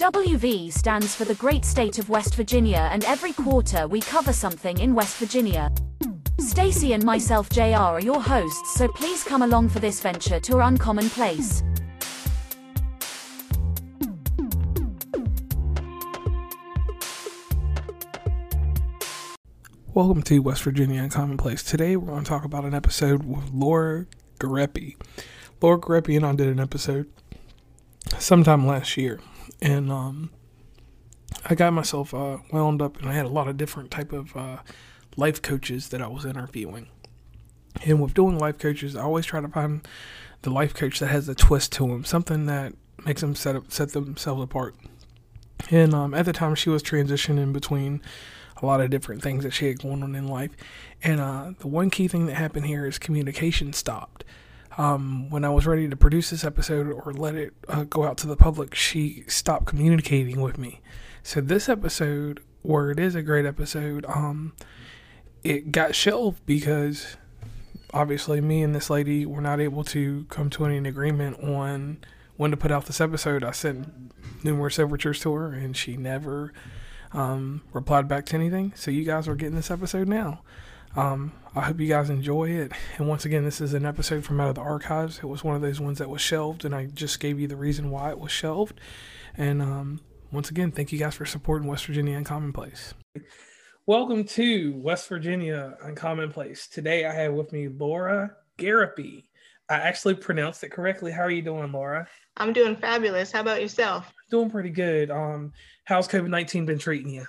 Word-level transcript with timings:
WV 0.00 0.72
stands 0.72 1.14
for 1.14 1.26
the 1.26 1.34
great 1.34 1.62
state 1.62 1.98
of 1.98 2.08
West 2.08 2.34
Virginia 2.34 2.88
and 2.90 3.04
every 3.04 3.34
quarter 3.34 3.86
we 3.86 4.00
cover 4.00 4.32
something 4.32 4.78
in 4.78 4.94
West 4.94 5.18
Virginia. 5.18 5.70
Stacy 6.38 6.94
and 6.94 7.04
myself 7.04 7.50
JR 7.50 7.74
are 7.74 8.00
your 8.00 8.18
hosts 8.18 8.78
so 8.78 8.88
please 8.88 9.22
come 9.22 9.42
along 9.42 9.68
for 9.68 9.78
this 9.78 10.00
venture 10.00 10.40
to 10.40 10.54
our 10.54 10.62
uncommon 10.62 11.10
place. 11.10 11.62
Welcome 19.92 20.22
to 20.22 20.38
West 20.38 20.62
Virginia 20.62 21.02
Uncommon 21.02 21.36
Place. 21.36 21.62
Today 21.62 21.96
we're 21.96 22.06
going 22.06 22.24
to 22.24 22.28
talk 22.28 22.46
about 22.46 22.64
an 22.64 22.72
episode 22.72 23.24
with 23.24 23.50
Laura 23.52 24.06
Gariepy. 24.38 24.96
Laura 25.60 25.78
Gariepy 25.78 26.16
and 26.16 26.24
I 26.24 26.34
did 26.34 26.48
an 26.48 26.58
episode 26.58 27.06
sometime 28.18 28.66
last 28.66 28.96
year 28.96 29.20
and 29.62 29.90
um, 29.90 30.30
I 31.44 31.54
got 31.54 31.72
myself 31.72 32.14
uh, 32.14 32.38
wound 32.52 32.82
up, 32.82 32.98
and 32.98 33.08
I 33.08 33.12
had 33.12 33.26
a 33.26 33.30
lot 33.30 33.48
of 33.48 33.56
different 33.56 33.90
type 33.90 34.12
of 34.12 34.36
uh, 34.36 34.58
life 35.16 35.40
coaches 35.42 35.88
that 35.90 36.02
I 36.02 36.08
was 36.08 36.24
interviewing. 36.24 36.88
And 37.84 38.00
with 38.00 38.14
doing 38.14 38.38
life 38.38 38.58
coaches, 38.58 38.96
I 38.96 39.02
always 39.02 39.26
try 39.26 39.40
to 39.40 39.48
find 39.48 39.86
the 40.42 40.50
life 40.50 40.74
coach 40.74 40.98
that 41.00 41.08
has 41.08 41.28
a 41.28 41.34
twist 41.34 41.72
to 41.72 41.86
them, 41.86 42.04
something 42.04 42.46
that 42.46 42.72
makes 43.04 43.20
them 43.20 43.34
set 43.34 43.56
up, 43.56 43.70
set 43.70 43.90
themselves 43.90 44.42
apart. 44.42 44.74
And 45.70 45.94
um, 45.94 46.14
at 46.14 46.24
the 46.24 46.32
time, 46.32 46.54
she 46.54 46.70
was 46.70 46.82
transitioning 46.82 47.52
between 47.52 48.02
a 48.62 48.66
lot 48.66 48.80
of 48.80 48.90
different 48.90 49.22
things 49.22 49.44
that 49.44 49.52
she 49.52 49.66
had 49.66 49.80
going 49.80 50.02
on 50.02 50.14
in 50.14 50.26
life. 50.26 50.50
And 51.02 51.20
uh, 51.20 51.52
the 51.58 51.68
one 51.68 51.90
key 51.90 52.08
thing 52.08 52.26
that 52.26 52.34
happened 52.34 52.66
here 52.66 52.86
is 52.86 52.98
communication 52.98 53.72
stopped 53.72 54.24
um, 54.80 55.28
when 55.28 55.44
I 55.44 55.50
was 55.50 55.66
ready 55.66 55.90
to 55.90 55.96
produce 55.96 56.30
this 56.30 56.42
episode 56.42 56.90
or 56.90 57.12
let 57.12 57.34
it 57.34 57.52
uh, 57.68 57.84
go 57.84 58.04
out 58.04 58.16
to 58.18 58.26
the 58.26 58.34
public, 58.34 58.74
she 58.74 59.24
stopped 59.28 59.66
communicating 59.66 60.40
with 60.40 60.56
me. 60.56 60.80
So 61.22 61.42
this 61.42 61.68
episode, 61.68 62.42
where 62.62 62.90
it 62.90 62.98
is 62.98 63.14
a 63.14 63.20
great 63.20 63.44
episode, 63.44 64.06
um, 64.06 64.54
it 65.44 65.70
got 65.70 65.94
shelved 65.94 66.46
because 66.46 67.18
obviously 67.92 68.40
me 68.40 68.62
and 68.62 68.74
this 68.74 68.88
lady 68.88 69.26
were 69.26 69.42
not 69.42 69.60
able 69.60 69.84
to 69.84 70.24
come 70.30 70.48
to 70.48 70.64
any 70.64 70.88
agreement 70.88 71.44
on 71.44 71.98
when 72.38 72.50
to 72.50 72.56
put 72.56 72.70
out 72.70 72.86
this 72.86 73.02
episode. 73.02 73.44
I 73.44 73.50
sent 73.50 73.86
numerous 74.42 74.78
overtures 74.78 75.20
to 75.20 75.34
her, 75.34 75.52
and 75.52 75.76
she 75.76 75.98
never 75.98 76.54
um, 77.12 77.60
replied 77.74 78.08
back 78.08 78.24
to 78.26 78.34
anything. 78.34 78.72
So 78.76 78.90
you 78.90 79.04
guys 79.04 79.28
are 79.28 79.34
getting 79.34 79.56
this 79.56 79.70
episode 79.70 80.08
now. 80.08 80.40
Um, 80.96 81.32
I 81.52 81.62
hope 81.62 81.80
you 81.80 81.88
guys 81.88 82.10
enjoy 82.10 82.50
it. 82.50 82.70
And 82.96 83.08
once 83.08 83.24
again, 83.24 83.44
this 83.44 83.60
is 83.60 83.74
an 83.74 83.84
episode 83.84 84.24
from 84.24 84.40
out 84.40 84.50
of 84.50 84.54
the 84.54 84.60
archives. 84.60 85.18
It 85.18 85.26
was 85.26 85.42
one 85.42 85.56
of 85.56 85.62
those 85.62 85.80
ones 85.80 85.98
that 85.98 86.08
was 86.08 86.20
shelved, 86.20 86.64
and 86.64 86.72
I 86.72 86.86
just 86.86 87.18
gave 87.18 87.40
you 87.40 87.48
the 87.48 87.56
reason 87.56 87.90
why 87.90 88.10
it 88.10 88.20
was 88.20 88.30
shelved. 88.30 88.80
And 89.36 89.60
um, 89.60 90.00
once 90.30 90.48
again, 90.48 90.70
thank 90.70 90.92
you 90.92 90.98
guys 91.00 91.16
for 91.16 91.26
supporting 91.26 91.66
West 91.66 91.86
Virginia 91.86 92.16
Uncommon 92.16 92.52
Place. 92.52 92.94
Welcome 93.84 94.22
to 94.24 94.76
West 94.76 95.08
Virginia 95.08 95.76
Uncommon 95.82 96.30
Place. 96.30 96.68
Today 96.68 97.04
I 97.04 97.12
have 97.12 97.32
with 97.32 97.52
me 97.52 97.66
Laura 97.66 98.30
Gariepy. 98.56 99.24
I 99.68 99.74
actually 99.74 100.14
pronounced 100.14 100.62
it 100.62 100.70
correctly. 100.70 101.10
How 101.10 101.22
are 101.22 101.32
you 101.32 101.42
doing, 101.42 101.72
Laura? 101.72 102.06
I'm 102.36 102.52
doing 102.52 102.76
fabulous. 102.76 103.32
How 103.32 103.40
about 103.40 103.60
yourself? 103.60 104.12
Doing 104.30 104.50
pretty 104.50 104.70
good. 104.70 105.10
Um, 105.10 105.52
how's 105.82 106.06
COVID 106.06 106.28
19 106.28 106.66
been 106.66 106.78
treating 106.78 107.10
you? 107.10 107.24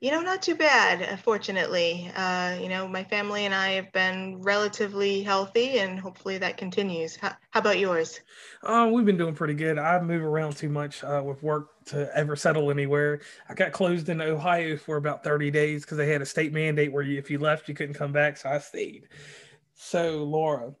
You 0.00 0.10
know, 0.10 0.20
not 0.20 0.42
too 0.42 0.54
bad, 0.54 1.18
fortunately. 1.20 2.10
Uh, 2.14 2.58
you 2.60 2.68
know, 2.68 2.86
my 2.86 3.02
family 3.02 3.46
and 3.46 3.54
I 3.54 3.70
have 3.70 3.90
been 3.92 4.42
relatively 4.42 5.22
healthy, 5.22 5.78
and 5.78 5.98
hopefully 5.98 6.36
that 6.38 6.58
continues. 6.58 7.16
How, 7.16 7.34
how 7.50 7.60
about 7.60 7.78
yours? 7.78 8.20
Uh, 8.62 8.90
we've 8.92 9.06
been 9.06 9.16
doing 9.16 9.34
pretty 9.34 9.54
good. 9.54 9.78
I 9.78 10.00
move 10.00 10.22
around 10.22 10.56
too 10.56 10.68
much 10.68 11.02
uh, 11.02 11.22
with 11.24 11.42
work 11.42 11.68
to 11.86 12.14
ever 12.14 12.36
settle 12.36 12.70
anywhere. 12.70 13.20
I 13.48 13.54
got 13.54 13.72
closed 13.72 14.08
in 14.10 14.20
Ohio 14.20 14.76
for 14.76 14.96
about 14.96 15.24
30 15.24 15.50
days 15.50 15.82
because 15.82 15.96
they 15.96 16.10
had 16.10 16.20
a 16.20 16.26
state 16.26 16.52
mandate 16.52 16.92
where 16.92 17.02
you, 17.02 17.18
if 17.18 17.30
you 17.30 17.38
left, 17.38 17.68
you 17.68 17.74
couldn't 17.74 17.94
come 17.94 18.12
back. 18.12 18.36
So 18.36 18.50
I 18.50 18.58
stayed. 18.58 19.08
So, 19.74 20.24
Laura, 20.24 20.74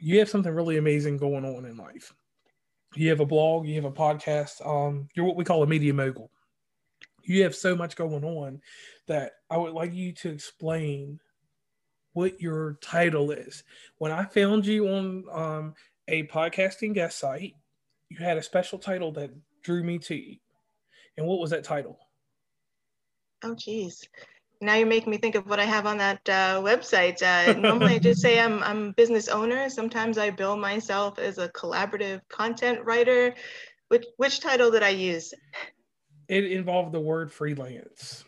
you 0.00 0.18
have 0.18 0.28
something 0.28 0.52
really 0.52 0.78
amazing 0.78 1.18
going 1.18 1.44
on 1.44 1.64
in 1.66 1.76
life. 1.76 2.12
You 2.96 3.10
have 3.10 3.20
a 3.20 3.26
blog, 3.26 3.66
you 3.66 3.74
have 3.76 3.84
a 3.84 3.92
podcast. 3.92 4.64
Um, 4.66 5.08
you're 5.14 5.26
what 5.26 5.36
we 5.36 5.44
call 5.44 5.62
a 5.62 5.66
media 5.66 5.94
mogul 5.94 6.30
you 7.24 7.42
have 7.42 7.54
so 7.54 7.74
much 7.74 7.96
going 7.96 8.24
on 8.24 8.60
that 9.06 9.32
I 9.50 9.56
would 9.56 9.72
like 9.72 9.92
you 9.92 10.12
to 10.12 10.30
explain 10.30 11.20
what 12.12 12.40
your 12.40 12.78
title 12.80 13.30
is. 13.30 13.64
When 13.98 14.12
I 14.12 14.24
found 14.24 14.66
you 14.66 14.88
on 14.88 15.24
um, 15.32 15.74
a 16.08 16.24
podcasting 16.24 16.94
guest 16.94 17.18
site, 17.18 17.54
you 18.08 18.18
had 18.18 18.36
a 18.36 18.42
special 18.42 18.78
title 18.78 19.12
that 19.12 19.30
drew 19.62 19.82
me 19.82 19.98
to 19.98 20.14
you. 20.14 20.36
And 21.16 21.26
what 21.26 21.40
was 21.40 21.50
that 21.50 21.64
title? 21.64 21.98
Oh, 23.42 23.54
geez. 23.54 24.02
Now 24.60 24.74
you're 24.74 24.86
making 24.86 25.10
me 25.10 25.18
think 25.18 25.34
of 25.34 25.46
what 25.46 25.60
I 25.60 25.64
have 25.64 25.86
on 25.86 25.98
that 25.98 26.20
uh, 26.28 26.60
website. 26.62 27.22
Uh, 27.22 27.58
normally, 27.58 27.96
I 27.96 27.98
just 27.98 28.22
say 28.22 28.40
I'm 28.40 28.62
I'm 28.62 28.92
business 28.92 29.28
owner. 29.28 29.68
Sometimes 29.68 30.16
I 30.16 30.30
bill 30.30 30.56
myself 30.56 31.18
as 31.18 31.38
a 31.38 31.48
collaborative 31.50 32.20
content 32.28 32.84
writer. 32.84 33.34
Which 33.88 34.06
which 34.16 34.40
title 34.40 34.70
did 34.70 34.82
I 34.82 34.90
use? 34.90 35.34
It 36.28 36.44
involved 36.52 36.92
the 36.92 37.00
word 37.00 37.32
freelance. 37.32 38.24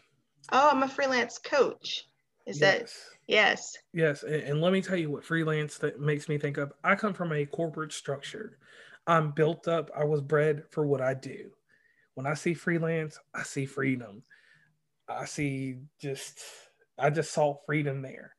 Oh, 0.53 0.71
I'm 0.71 0.83
a 0.83 0.89
freelance 0.89 1.39
coach. 1.39 2.07
Is 2.47 2.61
yes. 2.61 2.79
that 2.79 2.93
yes? 3.27 3.77
Yes, 3.93 4.23
and, 4.23 4.43
and 4.43 4.61
let 4.61 4.73
me 4.73 4.81
tell 4.81 4.97
you 4.97 5.11
what 5.11 5.25
freelance 5.25 5.79
that 5.79 6.01
makes 6.01 6.29
me 6.29 6.39
think 6.39 6.59
of. 6.59 6.73
I 6.85 6.95
come 6.95 7.15
from 7.15 7.33
a 7.33 7.47
corporate 7.47 7.93
structure. 7.93 8.59
I'm 9.07 9.33
built 9.33 9.69
up. 9.69 9.91
I 9.97 10.05
was 10.05 10.21
bred 10.21 10.65
for 10.71 10.87
what 10.87 11.01
I 11.01 11.15
do. 11.15 11.51
When 12.15 12.27
I 12.27 12.35
see 12.35 12.55
freelance, 12.55 13.19
I 13.35 13.43
see 13.43 13.67
freedom. 13.67 14.23
I 15.09 15.25
see 15.25 15.77
just 16.01 16.41
I 16.99 17.11
just 17.11 17.33
saw 17.33 17.55
freedom 17.67 18.03
there. 18.03 18.35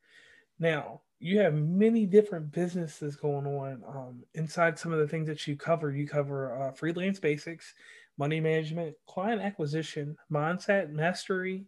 Now, 0.60 1.02
you 1.20 1.40
have 1.40 1.54
many 1.54 2.06
different 2.06 2.52
businesses 2.52 3.16
going 3.16 3.46
on 3.46 3.84
um, 3.88 4.24
inside 4.34 4.78
some 4.78 4.92
of 4.92 5.00
the 5.00 5.08
things 5.08 5.28
that 5.28 5.48
you 5.48 5.56
cover. 5.56 5.92
You 5.92 6.08
cover 6.08 6.62
uh, 6.62 6.72
freelance 6.72 7.20
basics, 7.20 7.74
money 8.18 8.40
management, 8.40 8.96
client 9.08 9.42
acquisition, 9.42 10.18
mindset 10.32 10.90
mastery, 10.92 11.66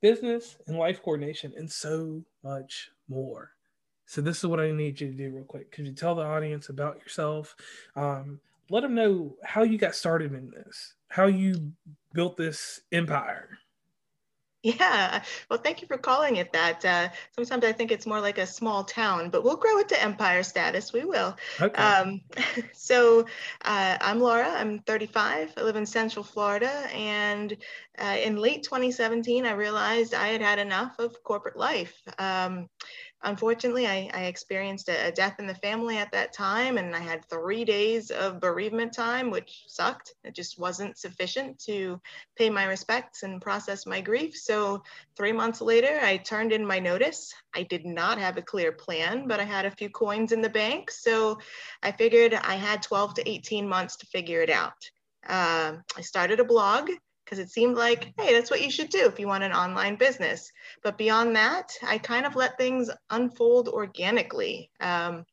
business 0.00 0.56
and 0.66 0.78
life 0.78 1.02
coordination, 1.02 1.52
and 1.56 1.70
so 1.70 2.22
much 2.42 2.90
more. 3.08 3.50
So 4.06 4.20
this 4.20 4.38
is 4.38 4.46
what 4.46 4.60
I 4.60 4.70
need 4.70 5.00
you 5.00 5.10
to 5.10 5.16
do 5.16 5.30
real 5.30 5.44
quick. 5.44 5.72
Could 5.72 5.86
you 5.86 5.92
tell 5.92 6.14
the 6.14 6.22
audience 6.22 6.68
about 6.68 6.98
yourself? 7.00 7.56
Um, 7.96 8.40
let 8.70 8.82
them 8.82 8.94
know 8.94 9.36
how 9.42 9.62
you 9.62 9.78
got 9.78 9.94
started 9.94 10.32
in 10.32 10.50
this, 10.50 10.94
how 11.08 11.26
you 11.26 11.72
built 12.12 12.36
this 12.36 12.80
empire. 12.92 13.58
Yeah, 14.66 15.22
well, 15.48 15.60
thank 15.60 15.80
you 15.80 15.86
for 15.86 15.96
calling 15.96 16.36
it 16.36 16.52
that. 16.52 16.84
Uh, 16.84 17.08
sometimes 17.30 17.62
I 17.62 17.70
think 17.70 17.92
it's 17.92 18.04
more 18.04 18.20
like 18.20 18.38
a 18.38 18.46
small 18.46 18.82
town, 18.82 19.30
but 19.30 19.44
we'll 19.44 19.54
grow 19.54 19.78
it 19.78 19.88
to 19.90 20.02
empire 20.02 20.42
status. 20.42 20.92
We 20.92 21.04
will. 21.04 21.36
Okay. 21.60 21.80
Um, 21.80 22.20
so 22.72 23.26
uh, 23.64 23.96
I'm 24.00 24.18
Laura. 24.18 24.48
I'm 24.48 24.80
35. 24.80 25.52
I 25.56 25.62
live 25.62 25.76
in 25.76 25.86
Central 25.86 26.24
Florida. 26.24 26.68
And 26.92 27.56
uh, 27.96 28.16
in 28.20 28.38
late 28.38 28.64
2017, 28.64 29.46
I 29.46 29.52
realized 29.52 30.14
I 30.14 30.28
had 30.28 30.42
had 30.42 30.58
enough 30.58 30.98
of 30.98 31.22
corporate 31.22 31.56
life. 31.56 32.02
Um, 32.18 32.68
unfortunately, 33.22 33.86
I, 33.86 34.10
I 34.12 34.24
experienced 34.24 34.88
a, 34.88 35.08
a, 35.08 35.12
death 35.12 35.36
in 35.38 35.46
the 35.46 35.54
family 35.54 35.98
at 35.98 36.12
that 36.12 36.32
time, 36.32 36.78
and 36.78 36.94
I 36.94 37.00
had 37.00 37.24
three 37.24 37.64
days 37.64 38.10
of 38.10 38.40
bereavement 38.40 38.92
time, 38.92 39.30
which 39.30 39.64
sucked. 39.66 40.14
It 40.24 40.34
just 40.34 40.58
wasn't 40.58 40.98
sufficient 40.98 41.58
to 41.66 42.00
pay 42.36 42.50
my 42.50 42.64
respects 42.64 43.22
and 43.22 43.40
process 43.40 43.86
my 43.86 44.00
grief. 44.00 44.36
So, 44.36 44.82
three 45.16 45.32
months 45.32 45.60
later, 45.60 45.98
I 46.02 46.18
turned 46.18 46.52
in 46.52 46.66
my 46.66 46.78
notice. 46.78 47.32
I 47.54 47.62
did 47.62 47.84
not 47.86 48.18
have 48.18 48.36
a 48.36 48.42
clear 48.42 48.72
plan, 48.72 49.26
but 49.26 49.40
I 49.40 49.44
had 49.44 49.66
a 49.66 49.70
few 49.70 49.90
coins 49.90 50.32
in 50.32 50.42
the 50.42 50.50
bank. 50.50 50.90
So, 50.90 51.38
I 51.82 51.92
figured 51.92 52.34
I 52.34 52.54
had 52.54 52.82
12 52.82 53.14
to 53.14 53.28
18 53.28 53.68
months 53.68 53.96
to 53.96 54.06
figure 54.06 54.42
it 54.42 54.50
out. 54.50 54.90
Uh, 55.28 55.76
I 55.96 56.00
started 56.02 56.38
a 56.38 56.44
blog 56.44 56.90
because 57.26 57.40
it 57.40 57.50
seemed 57.50 57.76
like, 57.76 58.14
hey, 58.16 58.32
that's 58.32 58.50
what 58.50 58.62
you 58.62 58.70
should 58.70 58.88
do 58.88 59.04
if 59.04 59.18
you 59.18 59.26
want 59.26 59.44
an 59.44 59.52
online 59.52 59.96
business. 59.96 60.50
But 60.82 60.96
beyond 60.96 61.36
that, 61.36 61.72
I 61.82 61.98
kind 61.98 62.24
of 62.24 62.36
let 62.36 62.56
things 62.56 62.88
unfold 63.10 63.68
organically. 63.68 64.70
Um, 64.80 65.26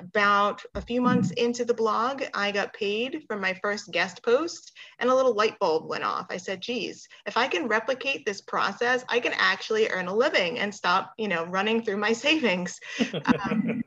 About 0.00 0.62
a 0.76 0.80
few 0.80 1.00
months 1.02 1.32
into 1.32 1.64
the 1.64 1.74
blog, 1.74 2.22
I 2.32 2.52
got 2.52 2.72
paid 2.72 3.24
for 3.26 3.36
my 3.36 3.52
first 3.60 3.90
guest 3.90 4.22
post 4.22 4.70
and 5.00 5.10
a 5.10 5.14
little 5.14 5.34
light 5.34 5.58
bulb 5.58 5.88
went 5.88 6.04
off. 6.04 6.26
I 6.30 6.36
said, 6.36 6.62
geez, 6.62 7.08
if 7.26 7.36
I 7.36 7.48
can 7.48 7.66
replicate 7.66 8.24
this 8.24 8.40
process, 8.40 9.04
I 9.08 9.18
can 9.18 9.34
actually 9.36 9.88
earn 9.88 10.06
a 10.06 10.14
living 10.14 10.60
and 10.60 10.72
stop, 10.72 11.14
you 11.18 11.26
know, 11.26 11.44
running 11.46 11.82
through 11.82 11.96
my 11.96 12.12
savings. 12.26 12.78
um, 13.24 13.82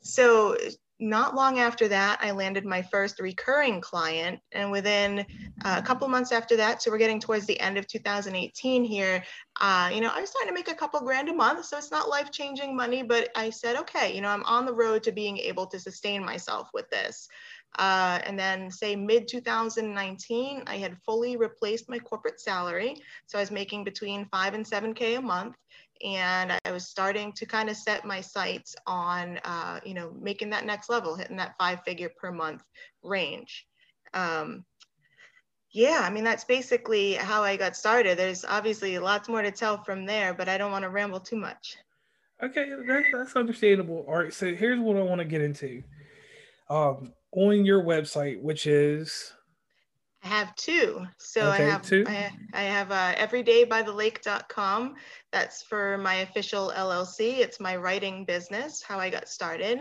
so 0.00 0.56
not 1.02 1.34
long 1.34 1.58
after 1.58 1.88
that, 1.88 2.20
I 2.22 2.30
landed 2.30 2.64
my 2.64 2.80
first 2.80 3.18
recurring 3.18 3.80
client. 3.80 4.38
And 4.52 4.70
within 4.70 5.26
uh, 5.64 5.76
a 5.76 5.82
couple 5.82 6.06
months 6.06 6.30
after 6.30 6.56
that, 6.56 6.80
so 6.80 6.92
we're 6.92 6.98
getting 6.98 7.18
towards 7.18 7.44
the 7.44 7.58
end 7.58 7.76
of 7.76 7.88
2018 7.88 8.84
here, 8.84 9.24
uh, 9.60 9.90
you 9.92 10.00
know, 10.00 10.12
I 10.14 10.20
was 10.20 10.30
starting 10.30 10.50
to 10.50 10.54
make 10.54 10.70
a 10.70 10.76
couple 10.76 11.00
grand 11.00 11.28
a 11.28 11.34
month. 11.34 11.64
So 11.64 11.76
it's 11.76 11.90
not 11.90 12.08
life 12.08 12.30
changing 12.30 12.76
money, 12.76 13.02
but 13.02 13.30
I 13.34 13.50
said, 13.50 13.74
okay, 13.78 14.14
you 14.14 14.20
know, 14.20 14.28
I'm 14.28 14.44
on 14.44 14.64
the 14.64 14.72
road 14.72 15.02
to 15.02 15.12
being 15.12 15.38
able 15.38 15.66
to 15.66 15.80
sustain 15.80 16.24
myself 16.24 16.68
with 16.72 16.88
this. 16.90 17.26
Uh, 17.78 18.20
and 18.24 18.38
then, 18.38 18.70
say 18.70 18.94
mid 18.94 19.26
2019, 19.26 20.62
I 20.66 20.76
had 20.76 20.98
fully 21.04 21.36
replaced 21.36 21.88
my 21.88 21.98
corporate 21.98 22.40
salary. 22.40 22.96
So 23.26 23.38
I 23.38 23.42
was 23.42 23.50
making 23.50 23.82
between 23.82 24.26
five 24.26 24.54
and 24.54 24.64
7K 24.64 25.18
a 25.18 25.22
month 25.22 25.56
and 26.02 26.52
I 26.64 26.72
was 26.72 26.88
starting 26.88 27.32
to 27.34 27.46
kind 27.46 27.68
of 27.68 27.76
set 27.76 28.04
my 28.04 28.20
sights 28.20 28.74
on, 28.86 29.38
uh, 29.44 29.80
you 29.84 29.94
know, 29.94 30.12
making 30.20 30.50
that 30.50 30.66
next 30.66 30.90
level, 30.90 31.16
hitting 31.16 31.36
that 31.36 31.54
five 31.58 31.82
figure 31.84 32.10
per 32.20 32.32
month 32.32 32.62
range. 33.02 33.66
Um, 34.14 34.64
yeah, 35.70 36.00
I 36.02 36.10
mean, 36.10 36.24
that's 36.24 36.44
basically 36.44 37.14
how 37.14 37.42
I 37.42 37.56
got 37.56 37.76
started. 37.76 38.18
There's 38.18 38.44
obviously 38.44 38.98
lots 38.98 39.28
more 39.28 39.42
to 39.42 39.50
tell 39.50 39.82
from 39.84 40.04
there, 40.04 40.34
but 40.34 40.48
I 40.48 40.58
don't 40.58 40.72
want 40.72 40.82
to 40.82 40.90
ramble 40.90 41.20
too 41.20 41.36
much. 41.36 41.76
Okay, 42.42 42.68
that, 42.68 43.04
that's 43.12 43.36
understandable. 43.36 44.04
All 44.08 44.18
right, 44.18 44.34
so 44.34 44.54
here's 44.54 44.80
what 44.80 44.96
I 44.96 45.02
want 45.02 45.20
to 45.20 45.24
get 45.24 45.40
into. 45.40 45.82
Um, 46.68 47.12
on 47.32 47.64
your 47.64 47.82
website, 47.82 48.40
which 48.42 48.66
is 48.66 49.32
I 50.22 50.28
have 50.28 50.54
two. 50.54 51.04
So 51.18 51.50
okay, 51.52 51.64
I 51.64 51.68
have 51.68 51.82
two. 51.82 52.04
I, 52.06 52.30
I 52.54 52.62
have 52.62 52.92
uh, 52.92 53.14
everydaybythelake.com. 53.16 54.94
That's 55.32 55.62
for 55.62 55.98
my 55.98 56.16
official 56.16 56.72
LLC. 56.76 57.38
It's 57.38 57.58
my 57.58 57.76
writing 57.76 58.24
business, 58.24 58.82
how 58.82 58.98
I 58.98 59.10
got 59.10 59.28
started. 59.28 59.80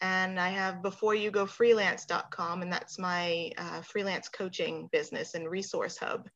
And 0.00 0.38
I 0.38 0.48
have 0.48 0.76
beforeyougofreelance.com, 0.76 2.62
and 2.62 2.72
that's 2.72 2.98
my 2.98 3.50
uh, 3.58 3.82
freelance 3.82 4.28
coaching 4.28 4.88
business 4.92 5.34
and 5.34 5.48
resource 5.48 5.96
hub. 5.96 6.28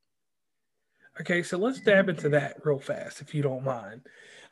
Okay, 1.20 1.42
so 1.42 1.56
let's 1.56 1.80
dab 1.80 2.08
into 2.08 2.28
that 2.28 2.64
real 2.64 2.78
fast, 2.78 3.20
if 3.20 3.34
you 3.34 3.42
don't 3.42 3.64
mind. 3.64 4.02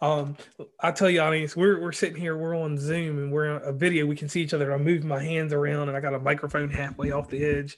Um, 0.00 0.36
I 0.80 0.90
tell 0.92 1.10
you, 1.10 1.20
audience, 1.20 1.56
we're 1.56 1.80
we're 1.80 1.92
sitting 1.92 2.20
here, 2.20 2.36
we're 2.36 2.56
on 2.56 2.78
Zoom, 2.78 3.18
and 3.18 3.32
we're 3.32 3.56
on 3.56 3.62
a 3.64 3.72
video. 3.72 4.06
We 4.06 4.16
can 4.16 4.28
see 4.28 4.42
each 4.42 4.54
other. 4.54 4.72
I'm 4.72 4.84
moving 4.84 5.08
my 5.08 5.22
hands 5.22 5.52
around, 5.52 5.88
and 5.88 5.96
I 5.96 6.00
got 6.00 6.14
a 6.14 6.18
microphone 6.18 6.70
halfway 6.70 7.10
off 7.10 7.28
the 7.28 7.44
edge 7.44 7.76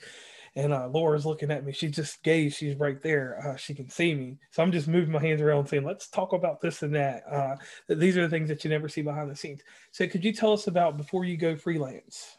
and 0.57 0.73
uh, 0.73 0.89
Laura's 0.89 1.27
looking 1.27 1.51
at 1.51 1.65
me. 1.65 1.73
She 1.73 1.89
just 1.89 2.23
gazed. 2.23 2.57
She's 2.57 2.77
right 2.77 3.01
there. 3.03 3.39
Uh, 3.47 3.57
she 3.57 3.75
can 3.75 3.91
see 3.91 4.15
me. 4.15 4.39
So 4.51 4.63
I'm 4.63 4.73
just 4.73 4.89
moving 4.89 5.13
my 5.13 5.21
hands 5.21 5.43
around 5.43 5.67
saying, 5.67 5.85
let's 5.85 6.09
talk 6.09 6.33
about 6.33 6.63
this 6.63 6.83
and 6.83 6.95
that. 6.95 7.25
Uh, 7.31 7.57
these 7.89 8.17
are 8.17 8.23
the 8.23 8.31
things 8.31 8.49
that 8.49 8.65
you 8.65 8.71
never 8.71 8.89
see 8.89 9.03
behind 9.03 9.31
the 9.31 9.37
scenes. 9.37 9.61
So 9.93 10.09
could 10.09 10.25
you 10.25 10.33
tell 10.33 10.55
us 10.55 10.67
about 10.67 10.97
before 10.97 11.27
you 11.27 11.37
go 11.37 11.57
freelance? 11.57 12.39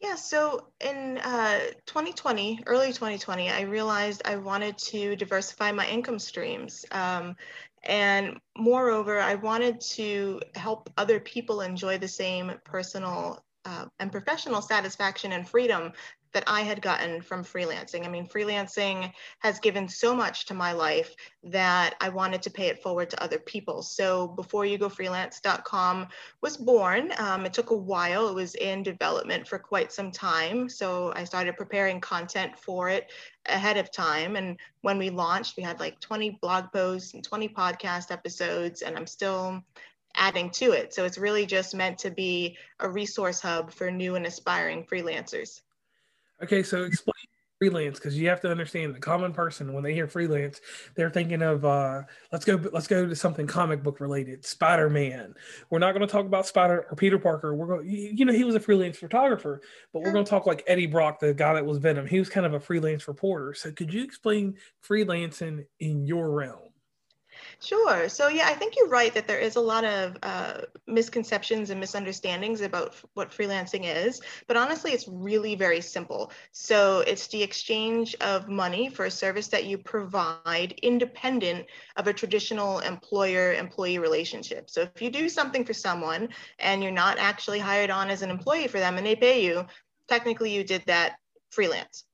Yeah, 0.00 0.14
so 0.14 0.68
in 0.80 1.18
uh, 1.18 1.60
2020, 1.86 2.62
early 2.66 2.88
2020, 2.88 3.50
I 3.50 3.62
realized 3.62 4.22
I 4.24 4.36
wanted 4.36 4.76
to 4.78 5.14
diversify 5.14 5.72
my 5.72 5.86
income 5.86 6.18
streams. 6.18 6.86
Um, 6.90 7.36
and 7.82 8.38
moreover, 8.56 9.20
I 9.20 9.34
wanted 9.34 9.80
to 9.92 10.40
help 10.54 10.90
other 10.96 11.20
people 11.20 11.60
enjoy 11.60 11.98
the 11.98 12.08
same 12.08 12.52
personal 12.64 13.44
uh, 13.64 13.86
and 13.98 14.12
professional 14.12 14.62
satisfaction 14.62 15.32
and 15.32 15.48
freedom 15.48 15.92
that 16.34 16.44
I 16.46 16.62
had 16.62 16.82
gotten 16.82 17.22
from 17.22 17.44
freelancing. 17.44 18.04
I 18.04 18.08
mean, 18.08 18.26
freelancing 18.26 19.12
has 19.38 19.60
given 19.60 19.88
so 19.88 20.14
much 20.14 20.46
to 20.46 20.54
my 20.54 20.72
life 20.72 21.14
that 21.44 21.94
I 22.00 22.08
wanted 22.08 22.42
to 22.42 22.50
pay 22.50 22.66
it 22.66 22.82
forward 22.82 23.08
to 23.10 23.22
other 23.22 23.38
people. 23.38 23.82
So 23.82 24.28
before 24.28 24.66
you 24.66 24.76
go 24.76 24.88
freelance.com 24.88 26.08
was 26.42 26.56
born. 26.56 27.12
Um, 27.18 27.46
it 27.46 27.52
took 27.52 27.70
a 27.70 27.76
while. 27.76 28.28
It 28.28 28.34
was 28.34 28.56
in 28.56 28.82
development 28.82 29.46
for 29.46 29.58
quite 29.60 29.92
some 29.92 30.10
time. 30.10 30.68
So 30.68 31.12
I 31.14 31.22
started 31.22 31.56
preparing 31.56 32.00
content 32.00 32.58
for 32.58 32.88
it 32.88 33.12
ahead 33.46 33.76
of 33.76 33.92
time. 33.92 34.34
And 34.34 34.58
when 34.80 34.98
we 34.98 35.10
launched, 35.10 35.56
we 35.56 35.62
had 35.62 35.78
like 35.78 36.00
20 36.00 36.38
blog 36.42 36.72
posts 36.72 37.14
and 37.14 37.22
20 37.22 37.48
podcast 37.50 38.10
episodes, 38.10 38.82
and 38.82 38.96
I'm 38.96 39.06
still 39.06 39.62
adding 40.14 40.50
to 40.50 40.72
it. 40.72 40.94
So 40.94 41.04
it's 41.04 41.18
really 41.18 41.46
just 41.46 41.74
meant 41.74 41.98
to 41.98 42.10
be 42.10 42.56
a 42.80 42.88
resource 42.88 43.40
hub 43.40 43.72
for 43.72 43.90
new 43.90 44.14
and 44.14 44.26
aspiring 44.26 44.84
freelancers. 44.84 45.60
Okay, 46.42 46.62
so 46.62 46.82
explain 46.84 47.14
freelance 47.58 47.98
because 47.98 48.18
you 48.18 48.28
have 48.28 48.40
to 48.40 48.50
understand 48.50 48.94
the 48.94 49.00
common 49.00 49.32
person 49.32 49.72
when 49.72 49.82
they 49.82 49.94
hear 49.94 50.06
freelance, 50.06 50.60
they're 50.96 51.10
thinking 51.10 51.42
of 51.42 51.64
uh, 51.64 52.02
let's 52.32 52.44
go 52.44 52.60
let's 52.72 52.86
go 52.86 53.06
to 53.06 53.16
something 53.16 53.46
comic 53.46 53.82
book 53.82 54.00
related. 54.00 54.44
Spider 54.44 54.90
Man. 54.90 55.34
We're 55.70 55.78
not 55.78 55.92
going 55.92 56.06
to 56.06 56.12
talk 56.12 56.26
about 56.26 56.46
Spider 56.46 56.86
or 56.90 56.96
Peter 56.96 57.18
Parker. 57.18 57.54
We're 57.54 57.66
going, 57.66 57.88
you 57.88 58.24
know, 58.24 58.32
he 58.32 58.44
was 58.44 58.54
a 58.54 58.60
freelance 58.60 58.98
photographer, 58.98 59.60
but 59.92 60.02
we're 60.02 60.12
going 60.12 60.24
to 60.24 60.30
talk 60.30 60.46
like 60.46 60.62
Eddie 60.66 60.86
Brock, 60.86 61.20
the 61.20 61.32
guy 61.32 61.54
that 61.54 61.64
was 61.64 61.78
Venom. 61.78 62.06
He 62.06 62.18
was 62.18 62.28
kind 62.28 62.46
of 62.46 62.54
a 62.54 62.60
freelance 62.60 63.08
reporter. 63.08 63.54
So 63.54 63.70
could 63.72 63.92
you 63.92 64.02
explain 64.02 64.56
freelancing 64.86 65.64
in 65.80 66.04
your 66.04 66.30
realm? 66.30 66.73
Sure. 67.64 68.10
So, 68.10 68.28
yeah, 68.28 68.46
I 68.46 68.52
think 68.52 68.76
you're 68.76 68.88
right 68.88 69.14
that 69.14 69.26
there 69.26 69.38
is 69.38 69.56
a 69.56 69.60
lot 69.60 69.84
of 69.84 70.18
uh, 70.22 70.60
misconceptions 70.86 71.70
and 71.70 71.80
misunderstandings 71.80 72.60
about 72.60 72.94
what 73.14 73.30
freelancing 73.30 73.84
is. 73.84 74.20
But 74.46 74.58
honestly, 74.58 74.92
it's 74.92 75.08
really 75.08 75.54
very 75.54 75.80
simple. 75.80 76.30
So, 76.52 77.00
it's 77.00 77.26
the 77.28 77.42
exchange 77.42 78.14
of 78.16 78.48
money 78.48 78.90
for 78.90 79.06
a 79.06 79.10
service 79.10 79.48
that 79.48 79.64
you 79.64 79.78
provide 79.78 80.78
independent 80.82 81.66
of 81.96 82.06
a 82.06 82.12
traditional 82.12 82.80
employer 82.80 83.54
employee 83.54 83.98
relationship. 83.98 84.68
So, 84.68 84.82
if 84.82 85.00
you 85.00 85.10
do 85.10 85.30
something 85.30 85.64
for 85.64 85.72
someone 85.72 86.28
and 86.58 86.82
you're 86.82 86.92
not 86.92 87.18
actually 87.18 87.60
hired 87.60 87.88
on 87.88 88.10
as 88.10 88.20
an 88.20 88.28
employee 88.28 88.68
for 88.68 88.78
them 88.78 88.98
and 88.98 89.06
they 89.06 89.16
pay 89.16 89.42
you, 89.42 89.64
technically 90.06 90.54
you 90.54 90.64
did 90.64 90.82
that 90.86 91.16
freelance. 91.48 92.04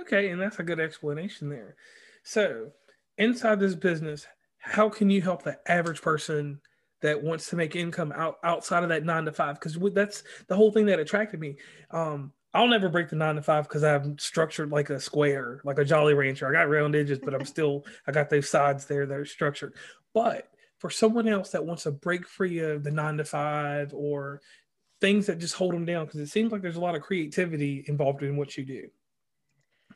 Okay. 0.00 0.30
And 0.30 0.40
that's 0.40 0.58
a 0.58 0.62
good 0.62 0.80
explanation 0.80 1.50
there. 1.50 1.76
So, 2.22 2.72
inside 3.18 3.60
this 3.60 3.74
business, 3.74 4.26
how 4.58 4.88
can 4.88 5.10
you 5.10 5.22
help 5.22 5.42
the 5.42 5.58
average 5.66 6.02
person 6.02 6.60
that 7.00 7.22
wants 7.22 7.48
to 7.50 7.56
make 7.56 7.76
income 7.76 8.12
out 8.14 8.36
outside 8.42 8.82
of 8.82 8.88
that 8.90 9.04
nine 9.04 9.24
to 9.24 9.32
five? 9.32 9.58
Because 9.58 9.78
that's 9.94 10.22
the 10.48 10.56
whole 10.56 10.72
thing 10.72 10.86
that 10.86 11.00
attracted 11.00 11.40
me. 11.40 11.56
Um, 11.90 12.32
I'll 12.54 12.68
never 12.68 12.88
break 12.88 13.08
the 13.08 13.16
nine 13.16 13.36
to 13.36 13.42
five 13.42 13.68
because 13.68 13.84
I'm 13.84 14.18
structured 14.18 14.70
like 14.70 14.90
a 14.90 14.98
square, 14.98 15.60
like 15.64 15.78
a 15.78 15.84
Jolly 15.84 16.14
Rancher. 16.14 16.48
I 16.48 16.52
got 16.52 16.70
round 16.70 16.96
edges, 16.96 17.18
but 17.22 17.34
I'm 17.34 17.44
still 17.44 17.84
I 18.06 18.12
got 18.12 18.30
those 18.30 18.48
sides 18.48 18.86
there 18.86 19.06
that 19.06 19.18
are 19.18 19.24
structured. 19.24 19.74
But 20.14 20.48
for 20.78 20.90
someone 20.90 21.28
else 21.28 21.50
that 21.50 21.66
wants 21.66 21.82
to 21.82 21.90
break 21.90 22.26
free 22.26 22.60
of 22.60 22.84
the 22.84 22.90
nine 22.90 23.18
to 23.18 23.24
five 23.24 23.92
or 23.92 24.40
things 25.00 25.26
that 25.26 25.38
just 25.38 25.54
hold 25.54 25.74
them 25.74 25.84
down, 25.84 26.06
because 26.06 26.20
it 26.20 26.28
seems 26.28 26.50
like 26.50 26.62
there's 26.62 26.76
a 26.76 26.80
lot 26.80 26.94
of 26.94 27.02
creativity 27.02 27.84
involved 27.86 28.22
in 28.22 28.36
what 28.36 28.56
you 28.56 28.64
do. 28.64 28.88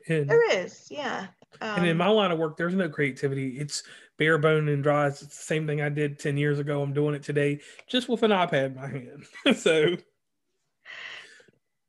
And, 0.09 0.29
there 0.29 0.65
is, 0.65 0.89
yeah. 0.91 1.29
Um, 1.61 1.79
and 1.79 1.87
in 1.87 1.93
um, 1.93 1.99
my 1.99 2.09
line 2.09 2.31
of 2.31 2.39
work, 2.39 2.57
there's 2.57 2.75
no 2.75 2.89
creativity. 2.89 3.59
It's 3.59 3.83
bare 4.19 4.39
bone 4.39 4.69
and 4.69 4.83
dry. 4.83 5.09
It's 5.09 5.21
the 5.21 5.29
same 5.31 5.67
thing 5.67 5.81
I 5.81 5.89
did 5.89 6.19
10 6.19 6.37
years 6.37 6.59
ago. 6.59 6.83
I'm 6.83 6.93
doing 6.93 7.15
it 7.15 7.23
today 7.23 7.61
just 7.89 8.09
with 8.09 8.23
an 8.23 8.31
iPad 8.31 8.67
in 8.67 8.75
my 8.75 8.89
hand. 8.89 9.57
so 9.59 9.97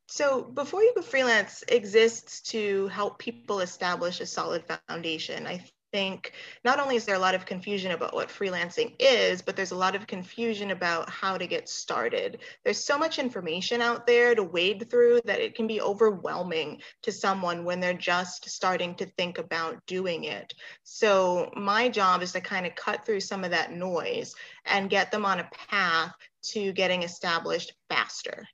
so 0.08 0.44
before 0.44 0.84
you 0.84 0.94
go 0.96 1.02
freelance 1.02 1.64
exists 1.68 2.42
to 2.52 2.88
help 2.90 3.18
people 3.18 3.62
establish 3.62 4.20
a 4.20 4.28
solid 4.28 4.64
foundation. 4.88 5.48
I 5.48 5.66
think 5.94 6.34
not 6.66 6.80
only 6.80 6.96
is 6.96 7.06
there 7.06 7.16
a 7.16 7.20
lot 7.20 7.36
of 7.36 7.46
confusion 7.46 7.92
about 7.92 8.14
what 8.14 8.28
freelancing 8.28 8.96
is, 9.00 9.42
but 9.44 9.56
there's 9.56 9.72
a 9.72 9.78
lot 9.78 9.96
of 9.96 10.08
confusion 10.08 10.72
about 10.72 11.10
how 11.10 11.38
to 11.38 11.46
get 11.46 11.70
started. 11.70 12.40
There's 12.64 12.84
so 12.84 12.98
much 12.98 13.20
information 13.20 13.80
out 13.80 14.08
there 14.08 14.34
to 14.34 14.44
wade 14.44 14.90
through 14.90 15.22
that 15.26 15.40
it 15.40 15.56
can 15.56 15.68
be 15.68 15.80
overwhelming 15.80 16.82
to 17.04 17.12
someone 17.12 17.64
when 17.64 17.80
they're 17.80 17.94
just 17.94 18.50
starting 18.50 18.96
to 18.96 19.06
think 19.06 19.38
about 19.38 19.86
doing 19.86 20.24
it. 20.24 20.54
So, 20.84 21.52
my 21.56 21.88
job 21.90 22.24
is 22.24 22.32
to 22.32 22.42
kind 22.42 22.66
of 22.66 22.76
cut 22.76 23.06
through 23.06 23.22
some 23.22 23.44
of 23.44 23.52
that 23.52 23.72
noise 23.72 24.34
and 24.66 24.90
get 24.90 25.12
them 25.12 25.26
on 25.26 25.40
a 25.40 25.50
path 25.70 26.12
to 26.54 26.74
getting 26.74 27.04
established 27.04 27.74
faster. 27.90 28.48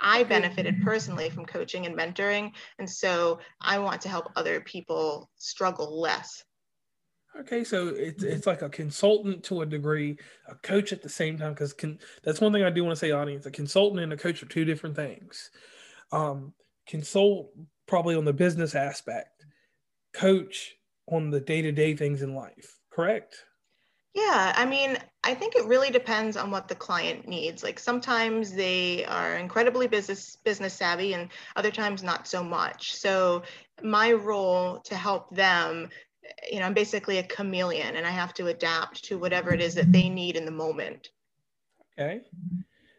I 0.00 0.24
benefited 0.24 0.82
personally 0.82 1.30
from 1.30 1.46
coaching 1.46 1.86
and 1.86 1.96
mentoring. 1.96 2.52
And 2.78 2.90
so 2.90 3.38
I 3.60 3.78
want 3.78 4.02
to 4.02 4.08
help 4.08 4.32
other 4.36 4.60
people 4.60 5.30
struggle 5.38 6.00
less 6.00 6.44
Okay, 7.40 7.64
so 7.64 7.88
it's 7.88 8.22
it's 8.22 8.46
like 8.46 8.62
a 8.62 8.68
consultant 8.68 9.42
to 9.44 9.62
a 9.62 9.66
degree, 9.66 10.16
a 10.48 10.54
coach 10.54 10.92
at 10.92 11.02
the 11.02 11.08
same 11.08 11.36
time. 11.36 11.52
Because 11.52 11.74
that's 12.22 12.40
one 12.40 12.52
thing 12.52 12.62
I 12.62 12.70
do 12.70 12.84
want 12.84 12.96
to 12.96 13.00
say, 13.00 13.10
audience. 13.10 13.46
A 13.46 13.50
consultant 13.50 14.00
and 14.00 14.12
a 14.12 14.16
coach 14.16 14.42
are 14.42 14.46
two 14.46 14.64
different 14.64 14.94
things. 14.94 15.50
Um, 16.12 16.52
consult 16.86 17.50
probably 17.86 18.14
on 18.14 18.24
the 18.24 18.32
business 18.32 18.74
aspect, 18.74 19.44
coach 20.12 20.74
on 21.08 21.30
the 21.30 21.40
day 21.40 21.60
to 21.62 21.72
day 21.72 21.94
things 21.96 22.22
in 22.22 22.34
life. 22.34 22.78
Correct? 22.90 23.44
Yeah, 24.14 24.52
I 24.56 24.64
mean, 24.64 24.96
I 25.24 25.34
think 25.34 25.56
it 25.56 25.66
really 25.66 25.90
depends 25.90 26.36
on 26.36 26.52
what 26.52 26.68
the 26.68 26.76
client 26.76 27.26
needs. 27.26 27.64
Like 27.64 27.80
sometimes 27.80 28.52
they 28.52 29.04
are 29.06 29.34
incredibly 29.34 29.88
business 29.88 30.36
business 30.44 30.72
savvy 30.72 31.14
and 31.14 31.30
other 31.56 31.72
times 31.72 32.04
not 32.04 32.28
so 32.28 32.44
much. 32.44 32.94
So 32.94 33.42
my 33.82 34.12
role 34.12 34.78
to 34.84 34.94
help 34.94 35.34
them, 35.34 35.88
you 36.50 36.60
know, 36.60 36.66
I'm 36.66 36.74
basically 36.74 37.18
a 37.18 37.22
chameleon 37.22 37.96
and 37.96 38.06
I 38.06 38.10
have 38.10 38.34
to 38.34 38.48
adapt 38.48 39.04
to 39.04 39.18
whatever 39.18 39.52
it 39.52 39.60
is 39.60 39.74
that 39.74 39.92
they 39.92 40.08
need 40.08 40.36
in 40.36 40.44
the 40.44 40.50
moment. 40.50 41.10
Okay. 41.98 42.22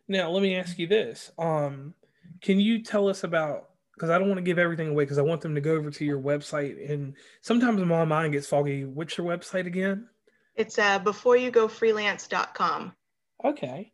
Now, 0.07 0.29
let 0.29 0.41
me 0.41 0.55
ask 0.55 0.77
you 0.77 0.87
this. 0.87 1.31
Um 1.37 1.93
can 2.41 2.59
you 2.59 2.83
tell 2.83 3.07
us 3.07 3.23
about 3.23 3.69
because 3.93 4.09
I 4.09 4.17
don't 4.19 4.27
want 4.27 4.39
to 4.39 4.43
give 4.43 4.59
everything 4.59 4.89
away 4.89 5.03
because 5.03 5.17
I 5.17 5.23
want 5.23 5.41
them 5.41 5.55
to 5.55 5.61
go 5.61 5.75
over 5.75 5.89
to 5.89 6.05
your 6.05 6.19
website 6.19 6.91
and 6.91 7.15
sometimes 7.41 7.81
my 7.81 8.05
mind 8.05 8.33
gets 8.33 8.47
foggy. 8.47 8.83
What's 8.83 9.17
your 9.17 9.27
website 9.27 9.67
again? 9.67 10.07
It's 10.55 10.77
uh, 10.77 10.99
beforeyougofreelance.com. 10.99 12.93
Okay. 13.43 13.91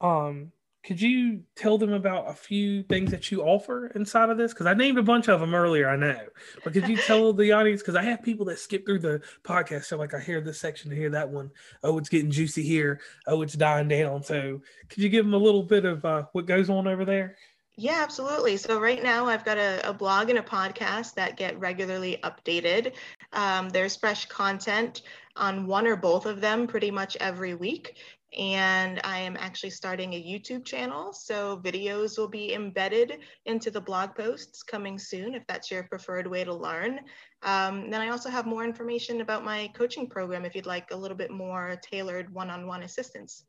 Um, 0.00 0.52
could 0.84 1.00
you 1.00 1.42
tell 1.54 1.78
them 1.78 1.92
about 1.92 2.28
a 2.28 2.34
few 2.34 2.82
things 2.84 3.12
that 3.12 3.30
you 3.30 3.42
offer 3.42 3.86
inside 3.94 4.30
of 4.30 4.36
this? 4.36 4.52
Because 4.52 4.66
I 4.66 4.74
named 4.74 4.98
a 4.98 5.02
bunch 5.02 5.28
of 5.28 5.38
them 5.38 5.54
earlier, 5.54 5.88
I 5.88 5.96
know. 5.96 6.18
But 6.64 6.72
could 6.72 6.88
you 6.88 6.96
tell 7.06 7.32
the 7.32 7.52
audience? 7.52 7.82
Because 7.82 7.94
I 7.94 8.02
have 8.02 8.22
people 8.22 8.44
that 8.46 8.58
skip 8.58 8.84
through 8.84 8.98
the 8.98 9.22
podcast. 9.44 9.84
So, 9.84 9.96
like, 9.96 10.12
I 10.12 10.20
hear 10.20 10.40
this 10.40 10.60
section, 10.60 10.90
I 10.92 10.96
hear 10.96 11.10
that 11.10 11.28
one. 11.28 11.50
Oh, 11.84 11.98
it's 11.98 12.08
getting 12.08 12.32
juicy 12.32 12.64
here. 12.64 13.00
Oh, 13.28 13.42
it's 13.42 13.54
dying 13.54 13.88
down. 13.88 14.24
So, 14.24 14.60
could 14.88 15.02
you 15.02 15.08
give 15.08 15.24
them 15.24 15.34
a 15.34 15.38
little 15.38 15.62
bit 15.62 15.84
of 15.84 16.04
uh, 16.04 16.24
what 16.32 16.46
goes 16.46 16.68
on 16.68 16.88
over 16.88 17.04
there? 17.04 17.36
Yeah, 17.76 18.00
absolutely. 18.02 18.58
So 18.58 18.78
right 18.78 19.02
now 19.02 19.26
I've 19.26 19.46
got 19.46 19.56
a, 19.56 19.88
a, 19.88 19.94
blog 19.94 20.28
and 20.28 20.38
a 20.38 20.42
podcast 20.42 21.14
that 21.14 21.38
get 21.38 21.58
regularly 21.58 22.18
updated. 22.22 22.92
Um, 23.32 23.70
there's 23.70 23.96
fresh 23.96 24.26
content 24.26 25.02
on 25.36 25.66
one 25.66 25.86
or 25.86 25.96
both 25.96 26.26
of 26.26 26.42
them 26.42 26.66
pretty 26.66 26.90
much 26.90 27.16
every 27.18 27.54
week. 27.54 27.96
And 28.38 29.00
I 29.04 29.18
am 29.18 29.36
actually 29.38 29.70
starting 29.70 30.14
a 30.14 30.22
YouTube 30.22 30.64
channel. 30.64 31.12
So 31.12 31.60
videos 31.62 32.16
will 32.16 32.28
be 32.28 32.54
embedded 32.54 33.18
into 33.44 33.70
the 33.70 33.80
blog 33.80 34.14
posts 34.14 34.62
coming 34.62 34.98
soon 34.98 35.34
if 35.34 35.46
that's 35.46 35.70
your 35.70 35.82
preferred 35.84 36.26
way 36.26 36.44
to 36.44 36.54
learn. 36.54 37.00
Um, 37.42 37.90
then 37.90 38.00
I 38.00 38.08
also 38.08 38.30
have 38.30 38.46
more 38.46 38.64
information 38.64 39.20
about 39.20 39.44
my 39.44 39.70
coaching 39.74 40.08
program 40.08 40.44
if 40.44 40.54
you'd 40.54 40.66
like 40.66 40.90
a 40.92 40.96
little 40.96 41.16
bit 41.16 41.30
more 41.30 41.78
tailored 41.82 42.32
one 42.32 42.48
on 42.48 42.66
one 42.66 42.84
assistance. 42.84 43.44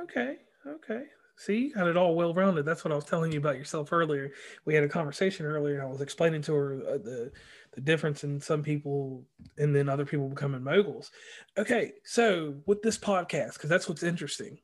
Okay. 0.00 0.36
Okay. 0.66 1.04
See, 1.38 1.66
you 1.66 1.74
got 1.74 1.86
it 1.86 1.96
all 1.96 2.16
well 2.16 2.34
rounded. 2.34 2.64
That's 2.64 2.84
what 2.84 2.90
I 2.90 2.96
was 2.96 3.04
telling 3.04 3.30
you 3.30 3.38
about 3.38 3.56
yourself 3.56 3.92
earlier. 3.92 4.32
We 4.64 4.74
had 4.74 4.82
a 4.82 4.88
conversation 4.88 5.46
earlier, 5.46 5.74
and 5.74 5.82
I 5.82 5.86
was 5.86 6.00
explaining 6.00 6.42
to 6.42 6.54
her 6.54 6.74
uh, 6.74 6.98
the 6.98 7.32
the 7.78 7.84
difference 7.84 8.24
in 8.24 8.40
some 8.40 8.60
people 8.60 9.24
and 9.56 9.74
then 9.74 9.88
other 9.88 10.04
people 10.04 10.28
becoming 10.28 10.64
moguls. 10.64 11.12
Okay, 11.56 11.92
so 12.04 12.56
with 12.66 12.82
this 12.82 12.98
podcast, 12.98 13.54
because 13.54 13.70
that's 13.70 13.88
what's 13.88 14.02
interesting. 14.02 14.58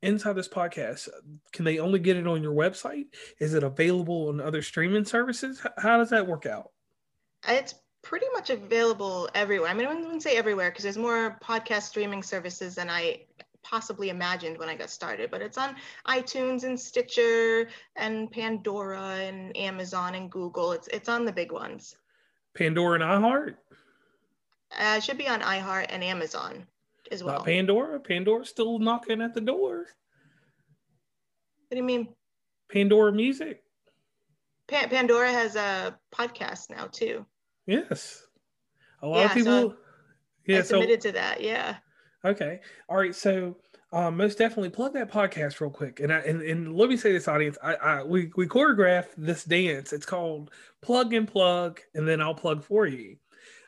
Inside 0.00 0.32
this 0.32 0.48
podcast, 0.48 1.08
can 1.52 1.66
they 1.66 1.78
only 1.78 1.98
get 1.98 2.16
it 2.16 2.26
on 2.26 2.42
your 2.42 2.54
website? 2.54 3.06
Is 3.38 3.52
it 3.52 3.64
available 3.64 4.28
on 4.28 4.40
other 4.40 4.62
streaming 4.62 5.04
services? 5.04 5.60
How 5.76 5.98
does 5.98 6.08
that 6.08 6.26
work 6.26 6.46
out? 6.46 6.70
It's 7.46 7.74
pretty 8.00 8.26
much 8.32 8.48
available 8.48 9.28
everywhere. 9.34 9.68
I 9.68 9.74
mean, 9.74 9.86
I 9.86 9.94
wouldn't 9.94 10.22
say 10.22 10.36
everywhere 10.36 10.70
because 10.70 10.84
there's 10.84 10.96
more 10.96 11.38
podcast 11.42 11.82
streaming 11.82 12.22
services 12.22 12.76
than 12.76 12.88
I 12.88 13.26
possibly 13.62 14.08
imagined 14.08 14.56
when 14.56 14.70
I 14.70 14.76
got 14.76 14.88
started, 14.88 15.30
but 15.30 15.42
it's 15.42 15.58
on 15.58 15.76
iTunes 16.06 16.64
and 16.64 16.80
Stitcher 16.80 17.68
and 17.96 18.30
Pandora 18.30 19.16
and 19.16 19.54
Amazon 19.54 20.14
and 20.14 20.30
Google. 20.30 20.72
It's 20.72 20.88
it's 20.88 21.08
on 21.10 21.26
the 21.26 21.32
big 21.32 21.52
ones. 21.52 21.96
Pandora 22.58 23.00
and 23.00 23.04
iHeart? 23.04 23.54
Uh, 24.76 24.96
it 24.96 25.04
should 25.04 25.16
be 25.16 25.28
on 25.28 25.40
iHeart 25.40 25.86
and 25.88 26.02
Amazon 26.02 26.66
as 27.12 27.22
well. 27.22 27.36
Not 27.36 27.46
Pandora. 27.46 28.00
Pandora's 28.00 28.48
still 28.48 28.80
knocking 28.80 29.22
at 29.22 29.32
the 29.32 29.40
door. 29.40 29.86
What 31.68 31.70
do 31.70 31.76
you 31.76 31.84
mean? 31.84 32.08
Pandora 32.70 33.12
Music. 33.12 33.62
Pa- 34.66 34.88
Pandora 34.90 35.30
has 35.30 35.54
a 35.54 35.98
podcast 36.12 36.68
now 36.70 36.88
too. 36.90 37.24
Yes. 37.66 38.26
A 39.02 39.06
lot 39.06 39.18
yeah, 39.18 39.26
of 39.26 39.32
people. 39.32 39.70
So 39.70 39.76
yeah, 40.46 40.62
submitted 40.62 41.02
so, 41.02 41.10
to 41.10 41.12
that. 41.14 41.40
Yeah. 41.40 41.76
Okay. 42.24 42.60
All 42.88 42.96
right. 42.96 43.14
So 43.14 43.56
um, 43.92 44.16
most 44.16 44.38
definitely 44.38 44.70
plug 44.70 44.92
that 44.94 45.10
podcast 45.10 45.60
real 45.60 45.70
quick. 45.70 46.00
And 46.00 46.12
I, 46.12 46.18
and, 46.18 46.42
and 46.42 46.76
let 46.76 46.88
me 46.88 46.96
say 46.96 47.12
this 47.12 47.28
audience, 47.28 47.56
I, 47.62 47.74
I 47.74 48.02
we 48.02 48.30
we 48.36 48.46
choreographed 48.46 49.14
this 49.16 49.44
dance. 49.44 49.92
It's 49.92 50.06
called 50.06 50.50
Plug 50.82 51.14
and 51.14 51.26
Plug, 51.26 51.80
and 51.94 52.06
then 52.06 52.20
I'll 52.20 52.34
plug 52.34 52.62
for 52.62 52.86
you. 52.86 53.16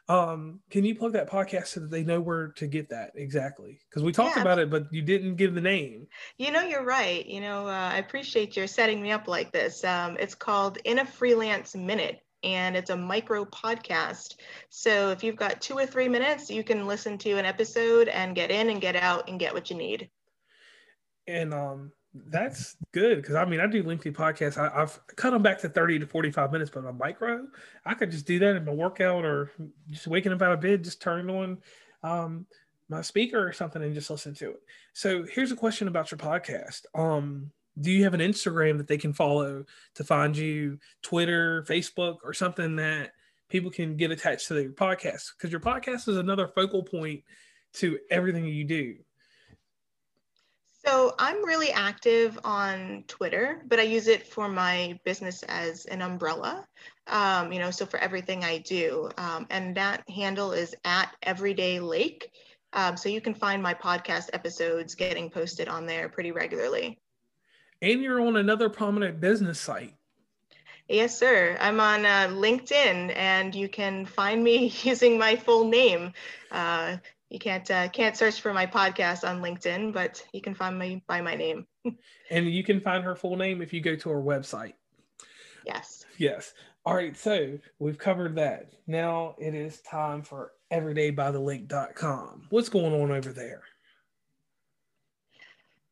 Um, 0.09 0.59
can 0.71 0.85
you 0.85 0.97
plug 0.97 1.13
that 1.13 1.31
podcast 1.31 1.69
so 1.69 1.81
that 1.81 1.91
they 1.91 2.03
know 2.03 2.21
where 2.21 2.49
to 2.57 2.67
get 2.67 2.89
that 2.91 3.13
exactly? 3.15 3.79
Because 3.89 4.03
we 4.03 4.11
talked 4.11 4.37
yeah. 4.37 4.43
about 4.43 4.59
it, 4.59 4.69
but 4.69 4.93
you 4.93 5.03
didn't 5.03 5.37
give 5.37 5.55
the 5.55 5.61
name. 5.61 6.09
You 6.37 6.51
know, 6.51 6.63
you're 6.63 6.85
right. 6.85 7.25
You 7.25 7.41
know, 7.41 7.69
uh, 7.69 7.91
I 7.93 7.99
appreciate 7.99 8.57
your 8.57 8.67
setting 8.67 9.01
me 9.01 9.13
up 9.13 9.29
like 9.29 9.53
this. 9.53 9.85
Um, 9.85 10.17
it's 10.19 10.35
called 10.35 10.79
In 10.85 10.99
a 10.99 11.07
Freelance 11.07 11.77
Minute 11.77 12.21
and 12.43 12.77
it's 12.77 12.91
a 12.91 12.97
micro 12.97 13.45
podcast. 13.45 14.37
So 14.69 15.11
if 15.11 15.23
you've 15.23 15.37
got 15.37 15.61
two 15.61 15.77
or 15.77 15.87
three 15.87 16.09
minutes, 16.09 16.51
you 16.51 16.65
can 16.65 16.87
listen 16.87 17.19
to 17.19 17.33
an 17.33 17.45
episode 17.45 18.09
and 18.09 18.35
get 18.35 18.51
in 18.51 18.71
and 18.71 18.81
get 18.81 18.97
out 18.97 19.29
and 19.29 19.39
get 19.39 19.55
what 19.55 19.71
you 19.71 19.77
need. 19.77 20.11
And 21.27 21.53
um, 21.53 21.93
that's 22.13 22.77
good 22.93 23.17
because 23.17 23.37
I 23.37 23.45
mean 23.45 23.61
I 23.61 23.67
do 23.67 23.83
lengthy 23.83 24.11
podcasts. 24.11 24.59
I, 24.59 24.81
have 24.81 24.99
cut 25.17 25.31
them 25.31 25.43
back 25.43 25.59
to 25.61 25.69
thirty 25.69 25.99
to 25.99 26.07
forty-five 26.07 26.51
minutes, 26.51 26.71
but 26.73 26.85
a 26.85 26.93
micro, 26.93 27.47
I 27.85 27.95
could 27.95 28.11
just 28.11 28.27
do 28.27 28.39
that 28.41 28.57
in 28.57 28.65
my 28.65 28.73
workout 28.73 29.25
or 29.25 29.53
just 29.89 30.07
waking 30.07 30.33
up 30.33 30.43
out 30.43 30.53
of 30.53 30.61
bed, 30.61 30.85
just 30.85 31.01
turn 31.01 31.31
on 31.31 31.59
um, 32.03 32.47
my 32.89 33.03
speaker 33.03 33.47
or 33.47 33.53
something 33.53 33.83
and 33.83 33.95
just 33.95 34.11
listen 34.11 34.35
to 34.35 34.51
it. 34.51 34.63
So 34.93 35.25
here's 35.25 35.53
a 35.53 35.57
question 35.57 35.87
about 35.87 36.11
your 36.11 36.19
podcast. 36.19 36.83
Um, 36.95 37.53
do 37.81 37.91
you 37.91 38.05
have 38.05 38.15
an 38.15 38.21
Instagram 38.21 38.79
that 38.79 38.89
they 38.89 38.99
can 38.99 39.13
follow 39.13 39.65
to 39.95 40.05
find 40.05 40.37
you, 40.37 40.79
Twitter, 41.03 41.65
Facebook, 41.69 42.19
or 42.25 42.33
something 42.33 42.77
that 42.77 43.13
people 43.49 43.71
can 43.71 43.97
get 43.97 44.11
attached 44.11 44.49
to 44.49 44.55
their 44.55 44.71
podcast? 44.71 45.33
Because 45.37 45.51
your 45.51 45.61
podcast 45.61 46.09
is 46.09 46.17
another 46.17 46.49
focal 46.49 46.83
point 46.83 47.23
to 47.75 47.99
everything 48.11 48.47
you 48.47 48.65
do. 48.65 48.97
So 50.85 51.15
I'm 51.19 51.45
really 51.45 51.71
active 51.71 52.39
on 52.43 53.05
Twitter, 53.07 53.63
but 53.69 53.79
I 53.79 53.83
use 53.83 54.09
it 54.09 54.27
for 54.27 54.49
my 54.49 54.99
business 55.05 55.43
as 55.43 55.85
an 55.87 56.01
umbrella. 56.01 56.67
Um, 57.07 57.53
you 57.53 57.59
know, 57.59 57.71
so 57.71 57.85
for 57.85 57.99
everything 57.99 58.45
I 58.45 58.59
do, 58.59 59.11
um, 59.19 59.47
and 59.51 59.77
that 59.77 60.09
handle 60.09 60.53
is 60.53 60.75
at 60.87 61.15
Everyday 61.23 61.81
Lake. 61.81 62.31
Um, 62.73 62.97
so 62.97 63.11
you 63.11 63.21
can 63.21 63.35
find 63.35 63.63
my 63.63 63.75
podcast 63.75 64.31
episodes 64.33 64.95
getting 64.95 65.29
posted 65.29 65.69
on 65.69 65.87
there 65.87 66.09
pretty 66.09 66.33
regularly 66.33 66.99
and 67.83 68.03
you're 68.03 68.21
on 68.21 68.37
another 68.37 68.69
prominent 68.69 69.21
business 69.21 69.59
site. 69.59 69.95
Yes, 70.89 71.17
sir. 71.17 71.57
I'm 71.61 71.79
on 71.79 72.05
uh, 72.05 72.29
LinkedIn, 72.33 73.17
and 73.17 73.55
you 73.55 73.69
can 73.69 74.05
find 74.05 74.43
me 74.43 74.73
using 74.83 75.19
my 75.19 75.37
full 75.37 75.69
name. 75.69 76.13
Uh, 76.51 76.97
you 77.29 77.39
can't 77.39 77.71
uh, 77.71 77.89
can't 77.89 78.17
search 78.17 78.41
for 78.41 78.53
my 78.53 78.67
podcast 78.67 79.27
on 79.27 79.41
LinkedIn, 79.41 79.93
but 79.93 80.25
you 80.33 80.41
can 80.41 80.55
find 80.55 80.77
me 80.77 81.03
by 81.07 81.21
my 81.21 81.37
name. 81.37 81.67
and 82.31 82.51
you 82.51 82.65
can 82.65 82.81
find 82.81 83.05
her 83.05 83.15
full 83.15 83.37
name 83.37 83.63
if 83.63 83.73
you 83.73 83.81
go 83.81 83.95
to 83.95 84.11
her 84.11 84.21
website. 84.21 84.75
Yes. 85.65 86.05
Yes. 86.19 86.55
All 86.85 86.95
right. 86.95 87.17
So 87.17 87.59
we've 87.79 87.99
covered 87.99 88.35
that. 88.37 88.73
Now 88.89 89.37
it 89.39 89.55
is 89.55 89.81
time 89.83 90.23
for 90.23 90.53
everydaybythelake.com. 90.73 92.47
What's 92.51 92.69
going 92.69 93.01
on 93.01 93.13
over 93.13 93.33
there? 93.33 93.63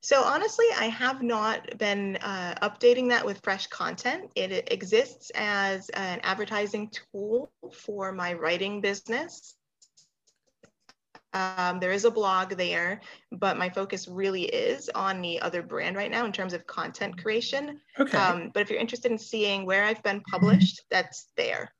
So 0.01 0.23
honestly, 0.23 0.67
I 0.77 0.87
have 0.87 1.23
not 1.23 1.77
been 1.77 2.17
uh, 2.17 2.55
updating 2.63 3.09
that 3.09 3.27
with 3.27 3.41
fresh 3.43 3.67
content. 3.67 4.31
It 4.37 4.71
exists 4.71 5.33
as 5.35 5.89
an 5.91 6.21
advertising 6.23 6.91
tool 7.13 7.51
for 7.73 8.13
my 8.13 8.35
writing 8.35 8.81
business. 8.81 9.57
Um, 11.35 11.79
there 11.79 11.93
is 11.93 12.05
a 12.05 12.11
blog 12.11 12.51
there, 12.57 13.01
but 13.33 13.59
my 13.59 13.69
focus 13.69 14.09
really 14.09 14.45
is 14.45 14.89
on 14.95 15.21
the 15.21 15.41
other 15.41 15.63
brand 15.63 15.97
right 15.97 16.11
now 16.11 16.25
in 16.25 16.33
terms 16.33 16.55
of 16.55 16.67
content 16.67 17.21
creation. 17.21 17.81
Okay. 17.99 18.17
Um, 18.17 18.51
but 18.55 18.63
if 18.63 18.71
you're 18.71 18.81
interested 18.81 19.11
in 19.11 19.19
seeing 19.19 19.67
where 19.67 19.85
I've 19.85 20.03
been 20.03 20.23
published, 20.23 20.83
that's 20.91 21.27
there. 21.37 21.73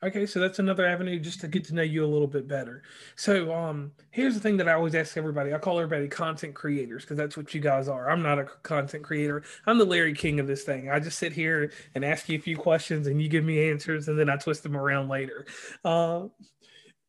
Okay, 0.00 0.26
so 0.26 0.38
that's 0.38 0.60
another 0.60 0.86
avenue 0.86 1.18
just 1.18 1.40
to 1.40 1.48
get 1.48 1.64
to 1.64 1.74
know 1.74 1.82
you 1.82 2.04
a 2.04 2.06
little 2.06 2.28
bit 2.28 2.46
better. 2.46 2.84
So, 3.16 3.52
um, 3.52 3.90
here's 4.12 4.34
the 4.34 4.40
thing 4.40 4.56
that 4.58 4.68
I 4.68 4.74
always 4.74 4.94
ask 4.94 5.16
everybody. 5.16 5.52
I 5.52 5.58
call 5.58 5.80
everybody 5.80 6.06
content 6.06 6.54
creators 6.54 7.02
because 7.02 7.16
that's 7.16 7.36
what 7.36 7.52
you 7.52 7.60
guys 7.60 7.88
are. 7.88 8.08
I'm 8.08 8.22
not 8.22 8.38
a 8.38 8.44
content 8.62 9.02
creator. 9.02 9.42
I'm 9.66 9.76
the 9.76 9.84
Larry 9.84 10.14
King 10.14 10.38
of 10.38 10.46
this 10.46 10.62
thing. 10.62 10.88
I 10.88 11.00
just 11.00 11.18
sit 11.18 11.32
here 11.32 11.72
and 11.96 12.04
ask 12.04 12.28
you 12.28 12.38
a 12.38 12.40
few 12.40 12.56
questions, 12.56 13.08
and 13.08 13.20
you 13.20 13.28
give 13.28 13.42
me 13.44 13.68
answers, 13.70 14.06
and 14.06 14.16
then 14.16 14.30
I 14.30 14.36
twist 14.36 14.62
them 14.62 14.76
around 14.76 15.08
later. 15.08 15.46
Uh, 15.84 16.26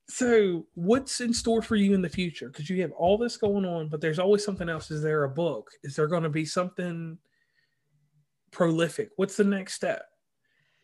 so, 0.08 0.66
what's 0.74 1.22
in 1.22 1.32
store 1.32 1.62
for 1.62 1.76
you 1.76 1.94
in 1.94 2.02
the 2.02 2.10
future? 2.10 2.50
Because 2.50 2.72
you 2.72 2.82
have 2.82 2.92
all 2.94 3.20
this 3.20 3.38
going 3.38 3.66
on, 3.66 3.90
but 3.90 4.02
there's 4.02 4.18
always 4.18 4.44
something 4.44 4.68
else. 4.68 4.90
Is 4.90 5.04
there 5.04 5.26
a 5.26 5.30
book? 5.30 5.70
Is 5.84 5.96
there 5.96 6.08
going 6.08 6.24
to 6.24 6.30
be 6.30 6.46
something 6.46 7.20
prolific? 8.50 9.12
What's 9.16 9.38
the 9.38 9.44
next 9.44 9.76
step? 9.76 10.02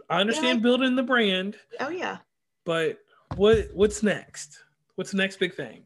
I 0.10 0.22
understand 0.22 0.62
building 0.62 0.96
the 0.96 1.04
brand. 1.04 1.58
Oh 1.80 1.90
yeah. 1.90 2.18
But 2.64 3.00
what 3.36 3.70
what's 3.74 4.04
next? 4.04 4.64
What's 4.96 5.12
the 5.12 5.18
next 5.18 5.38
big 5.38 5.54
thing? 5.56 5.86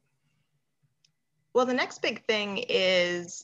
well, 1.53 1.65
the 1.65 1.73
next 1.73 2.01
big 2.01 2.25
thing 2.25 2.63
is 2.69 3.43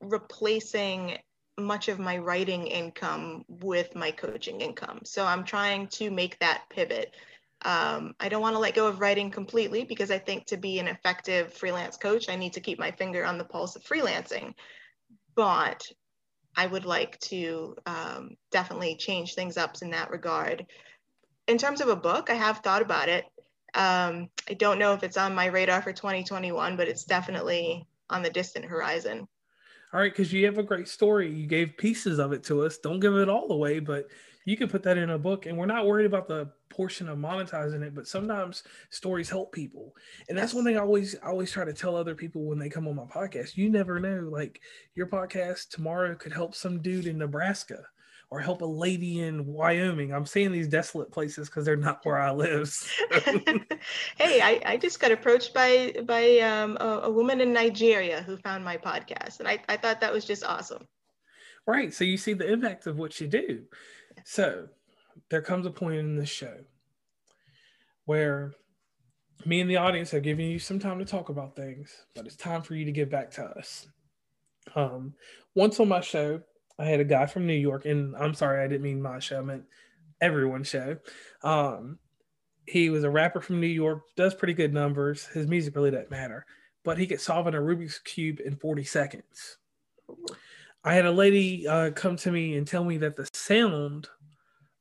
replacing 0.00 1.18
much 1.58 1.88
of 1.88 1.98
my 1.98 2.16
writing 2.16 2.66
income 2.66 3.44
with 3.48 3.96
my 3.96 4.10
coaching 4.10 4.60
income. 4.60 5.00
So 5.04 5.24
I'm 5.24 5.44
trying 5.44 5.88
to 5.88 6.10
make 6.10 6.38
that 6.38 6.62
pivot. 6.70 7.16
Um, 7.62 8.14
I 8.20 8.28
don't 8.28 8.42
want 8.42 8.54
to 8.54 8.60
let 8.60 8.74
go 8.74 8.86
of 8.86 9.00
writing 9.00 9.30
completely 9.30 9.82
because 9.82 10.12
I 10.12 10.18
think 10.18 10.46
to 10.46 10.56
be 10.56 10.78
an 10.78 10.86
effective 10.86 11.52
freelance 11.52 11.96
coach, 11.96 12.28
I 12.28 12.36
need 12.36 12.52
to 12.52 12.60
keep 12.60 12.78
my 12.78 12.92
finger 12.92 13.24
on 13.24 13.38
the 13.38 13.44
pulse 13.44 13.74
of 13.74 13.82
freelancing. 13.82 14.54
But 15.34 15.84
I 16.58 16.66
would 16.66 16.84
like 16.84 17.20
to 17.20 17.76
um, 17.86 18.30
definitely 18.50 18.96
change 18.96 19.36
things 19.36 19.56
up 19.56 19.76
in 19.80 19.90
that 19.90 20.10
regard. 20.10 20.66
In 21.46 21.56
terms 21.56 21.80
of 21.80 21.88
a 21.88 21.94
book, 21.94 22.30
I 22.30 22.34
have 22.34 22.58
thought 22.58 22.82
about 22.82 23.08
it. 23.08 23.26
Um, 23.74 24.28
I 24.50 24.54
don't 24.54 24.80
know 24.80 24.92
if 24.92 25.04
it's 25.04 25.16
on 25.16 25.36
my 25.36 25.46
radar 25.46 25.80
for 25.80 25.92
2021, 25.92 26.76
but 26.76 26.88
it's 26.88 27.04
definitely 27.04 27.86
on 28.10 28.22
the 28.22 28.30
distant 28.30 28.64
horizon. 28.64 29.28
All 29.92 30.00
right, 30.00 30.10
because 30.10 30.32
you 30.32 30.46
have 30.46 30.58
a 30.58 30.64
great 30.64 30.88
story. 30.88 31.32
You 31.32 31.46
gave 31.46 31.76
pieces 31.78 32.18
of 32.18 32.32
it 32.32 32.42
to 32.44 32.64
us. 32.64 32.78
Don't 32.78 32.98
give 32.98 33.14
it 33.14 33.28
all 33.28 33.52
away, 33.52 33.78
but 33.78 34.08
you 34.48 34.56
can 34.56 34.68
put 34.68 34.82
that 34.82 34.96
in 34.96 35.10
a 35.10 35.18
book. 35.18 35.44
And 35.44 35.58
we're 35.58 35.66
not 35.66 35.86
worried 35.86 36.06
about 36.06 36.26
the 36.26 36.48
portion 36.70 37.06
of 37.08 37.18
monetizing 37.18 37.82
it, 37.82 37.94
but 37.94 38.08
sometimes 38.08 38.62
stories 38.88 39.28
help 39.28 39.52
people. 39.52 39.94
And 40.28 40.38
that's 40.38 40.54
one 40.54 40.64
thing 40.64 40.78
I 40.78 40.80
always 40.80 41.14
I 41.22 41.28
always 41.28 41.52
try 41.52 41.66
to 41.66 41.72
tell 41.74 41.94
other 41.94 42.14
people 42.14 42.44
when 42.44 42.58
they 42.58 42.70
come 42.70 42.88
on 42.88 42.96
my 42.96 43.04
podcast. 43.04 43.58
You 43.58 43.68
never 43.68 44.00
know. 44.00 44.26
Like 44.30 44.62
your 44.94 45.06
podcast 45.06 45.68
tomorrow 45.68 46.14
could 46.14 46.32
help 46.32 46.54
some 46.54 46.80
dude 46.80 47.06
in 47.06 47.18
Nebraska 47.18 47.84
or 48.30 48.40
help 48.40 48.62
a 48.62 48.66
lady 48.66 49.20
in 49.20 49.44
Wyoming. 49.44 50.14
I'm 50.14 50.24
saying 50.24 50.52
these 50.52 50.68
desolate 50.68 51.12
places 51.12 51.50
because 51.50 51.66
they're 51.66 51.76
not 51.76 52.00
where 52.04 52.18
I 52.18 52.30
live. 52.30 52.70
So. 52.70 52.88
hey, 54.16 54.40
I, 54.40 54.62
I 54.64 54.76
just 54.78 54.98
got 54.98 55.12
approached 55.12 55.52
by 55.52 55.94
by 56.06 56.38
um, 56.38 56.78
a, 56.80 57.00
a, 57.04 57.10
woman 57.10 57.42
in 57.42 57.52
Nigeria 57.52 58.22
who 58.22 58.38
found 58.38 58.64
my 58.64 58.78
podcast, 58.78 59.40
and 59.40 59.48
I, 59.48 59.58
I 59.68 59.76
thought 59.76 60.00
that 60.00 60.12
was 60.12 60.24
just 60.24 60.42
awesome. 60.42 60.86
Right. 61.66 61.92
So 61.92 62.04
you 62.04 62.16
see 62.16 62.32
the 62.32 62.50
impact 62.50 62.86
of 62.86 62.96
what 62.96 63.20
you 63.20 63.26
do. 63.26 63.64
So 64.24 64.68
there 65.30 65.42
comes 65.42 65.66
a 65.66 65.70
point 65.70 65.96
in 65.96 66.16
this 66.16 66.28
show 66.28 66.56
where 68.04 68.52
me 69.44 69.60
and 69.60 69.70
the 69.70 69.76
audience 69.76 70.10
have 70.10 70.22
given 70.22 70.46
you 70.46 70.58
some 70.58 70.78
time 70.78 70.98
to 70.98 71.04
talk 71.04 71.28
about 71.28 71.56
things, 71.56 72.06
but 72.14 72.26
it's 72.26 72.36
time 72.36 72.62
for 72.62 72.74
you 72.74 72.84
to 72.84 72.92
get 72.92 73.10
back 73.10 73.30
to 73.32 73.44
us. 73.44 73.88
Um, 74.74 75.14
once 75.54 75.78
on 75.80 75.88
my 75.88 76.00
show, 76.00 76.40
I 76.78 76.84
had 76.86 77.00
a 77.00 77.04
guy 77.04 77.26
from 77.26 77.46
New 77.46 77.54
York, 77.54 77.84
and 77.84 78.16
I'm 78.16 78.34
sorry, 78.34 78.62
I 78.62 78.68
didn't 78.68 78.82
mean 78.82 79.02
my 79.02 79.18
show, 79.18 79.38
I 79.38 79.42
meant 79.42 79.64
everyone's 80.20 80.68
show. 80.68 80.96
Um, 81.42 81.98
he 82.66 82.90
was 82.90 83.04
a 83.04 83.10
rapper 83.10 83.40
from 83.40 83.60
New 83.60 83.66
York, 83.66 84.02
does 84.16 84.34
pretty 84.34 84.54
good 84.54 84.74
numbers. 84.74 85.26
His 85.26 85.46
music 85.46 85.74
really 85.74 85.90
doesn't 85.90 86.10
matter, 86.10 86.44
but 86.84 86.98
he 86.98 87.06
could 87.06 87.20
solve 87.20 87.46
a 87.46 87.52
Rubik's 87.52 87.98
Cube 88.00 88.40
in 88.40 88.56
40 88.56 88.84
seconds. 88.84 89.56
I 90.84 90.94
had 90.94 91.06
a 91.06 91.10
lady 91.10 91.66
uh, 91.66 91.90
come 91.90 92.16
to 92.18 92.30
me 92.30 92.56
and 92.56 92.66
tell 92.66 92.84
me 92.84 92.98
that 92.98 93.16
the 93.16 93.28
sound 93.32 94.08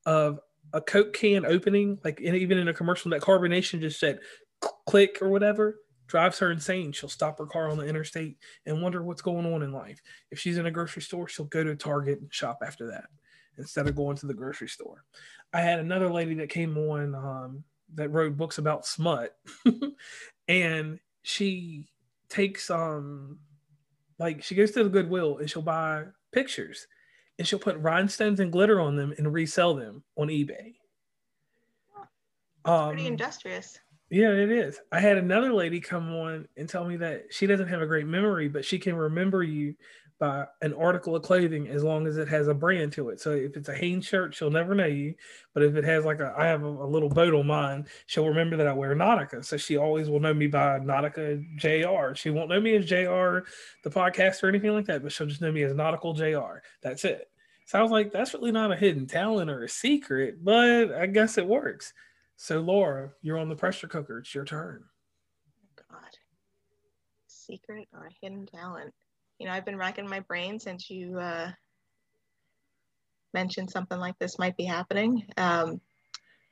of 0.05 0.39
a 0.73 0.81
Coke 0.81 1.13
can 1.13 1.45
opening, 1.45 1.97
like 2.03 2.19
in, 2.19 2.35
even 2.35 2.57
in 2.57 2.67
a 2.67 2.73
commercial, 2.73 3.11
that 3.11 3.21
carbonation 3.21 3.81
just 3.81 3.99
said 3.99 4.19
click 4.85 5.19
or 5.21 5.29
whatever, 5.29 5.79
drives 6.07 6.39
her 6.39 6.51
insane. 6.51 6.91
She'll 6.91 7.09
stop 7.09 7.37
her 7.39 7.45
car 7.45 7.69
on 7.69 7.77
the 7.77 7.85
interstate 7.85 8.37
and 8.65 8.81
wonder 8.81 9.03
what's 9.03 9.21
going 9.21 9.51
on 9.51 9.63
in 9.63 9.71
life. 9.71 10.01
If 10.31 10.39
she's 10.39 10.57
in 10.57 10.65
a 10.65 10.71
grocery 10.71 11.01
store, 11.01 11.27
she'll 11.27 11.45
go 11.45 11.63
to 11.63 11.75
Target 11.75 12.19
and 12.21 12.33
shop 12.33 12.59
after 12.65 12.87
that 12.87 13.05
instead 13.57 13.87
of 13.87 13.95
going 13.95 14.17
to 14.17 14.27
the 14.27 14.33
grocery 14.33 14.69
store. 14.69 15.03
I 15.53 15.61
had 15.61 15.79
another 15.79 16.09
lady 16.09 16.35
that 16.35 16.49
came 16.49 16.77
on 16.77 17.15
um, 17.15 17.63
that 17.95 18.09
wrote 18.09 18.37
books 18.37 18.57
about 18.57 18.85
smut, 18.85 19.35
and 20.47 20.99
she 21.23 21.87
takes 22.29 22.69
um 22.69 23.39
like 24.19 24.43
she 24.43 24.55
goes 24.55 24.71
to 24.71 24.83
the 24.83 24.89
Goodwill 24.89 25.37
and 25.37 25.49
she'll 25.49 25.61
buy 25.61 26.05
pictures 26.31 26.87
and 27.37 27.47
she'll 27.47 27.59
put 27.59 27.77
rhinestones 27.77 28.39
and 28.39 28.51
glitter 28.51 28.79
on 28.79 28.95
them 28.95 29.13
and 29.17 29.31
resell 29.31 29.75
them 29.75 30.03
on 30.17 30.27
eBay. 30.27 30.75
Um, 32.65 32.89
pretty 32.89 33.07
industrious. 33.07 33.79
Yeah, 34.09 34.31
it 34.31 34.51
is. 34.51 34.79
I 34.91 34.99
had 34.99 35.17
another 35.17 35.53
lady 35.53 35.79
come 35.79 36.13
on 36.13 36.47
and 36.55 36.67
tell 36.67 36.85
me 36.85 36.97
that 36.97 37.25
she 37.29 37.45
doesn't 37.45 37.67
have 37.67 37.81
a 37.81 37.87
great 37.87 38.07
memory, 38.07 38.47
but 38.47 38.63
she 38.63 38.79
can 38.79 38.95
remember 38.95 39.43
you 39.43 39.75
by 40.19 40.45
an 40.61 40.73
article 40.73 41.15
of 41.15 41.21
clothing 41.21 41.67
as 41.67 41.83
long 41.83 42.07
as 42.07 42.17
it 42.17 42.27
has 42.27 42.47
a 42.47 42.53
brand 42.53 42.91
to 42.93 43.09
it. 43.09 43.19
So 43.19 43.31
if 43.31 43.55
it's 43.55 43.69
a 43.69 43.75
Hanes 43.75 44.05
shirt, 44.05 44.33
she'll 44.33 44.49
never 44.49 44.73
know 44.73 44.85
you. 44.85 45.13
But 45.53 45.63
if 45.63 45.75
it 45.75 45.83
has 45.83 46.05
like 46.05 46.19
a, 46.19 46.33
I 46.37 46.45
have 46.47 46.63
a, 46.63 46.67
a 46.67 46.87
little 46.87 47.09
boat 47.09 47.33
on 47.33 47.47
mine, 47.47 47.87
she'll 48.07 48.27
remember 48.27 48.57
that 48.57 48.67
I 48.67 48.73
wear 48.73 48.95
Nautica. 48.95 49.45
So 49.45 49.57
she 49.57 49.77
always 49.77 50.09
will 50.09 50.19
know 50.19 50.33
me 50.33 50.47
by 50.47 50.79
Nautica 50.79 51.43
JR. 51.55 52.15
She 52.15 52.29
won't 52.31 52.49
know 52.49 52.59
me 52.59 52.75
as 52.75 52.85
JR, 52.85 53.45
the 53.83 53.91
podcast 53.91 54.41
or 54.41 54.49
anything 54.49 54.71
like 54.71 54.85
that, 54.85 55.03
but 55.03 55.11
she'll 55.11 55.27
just 55.27 55.41
know 55.41 55.51
me 55.51 55.63
as 55.63 55.75
Nautical 55.75 56.13
JR. 56.13 56.61
That's 56.81 57.05
it. 57.05 57.29
Sounds 57.65 57.91
like 57.91 58.11
that's 58.11 58.33
really 58.33 58.51
not 58.51 58.71
a 58.71 58.75
hidden 58.75 59.07
talent 59.07 59.49
or 59.49 59.63
a 59.63 59.69
secret, 59.69 60.43
but 60.43 60.93
I 60.93 61.05
guess 61.05 61.37
it 61.37 61.45
works. 61.45 61.93
So, 62.37 62.61
Laura, 62.61 63.11
you're 63.21 63.37
on 63.37 63.49
the 63.49 63.55
pressure 63.55 63.87
cooker. 63.87 64.19
It's 64.19 64.33
your 64.33 64.45
turn. 64.45 64.85
God. 65.89 65.99
Secret 67.27 67.87
or 67.93 68.09
hidden 68.21 68.45
talent? 68.45 68.93
You 69.39 69.47
know, 69.47 69.53
I've 69.53 69.65
been 69.65 69.77
racking 69.77 70.09
my 70.09 70.21
brain 70.21 70.59
since 70.59 70.89
you 70.89 71.19
uh, 71.19 71.51
mentioned 73.33 73.69
something 73.69 73.99
like 73.99 74.17
this 74.19 74.39
might 74.39 74.57
be 74.57 74.65
happening. 74.65 75.25
Um, 75.37 75.79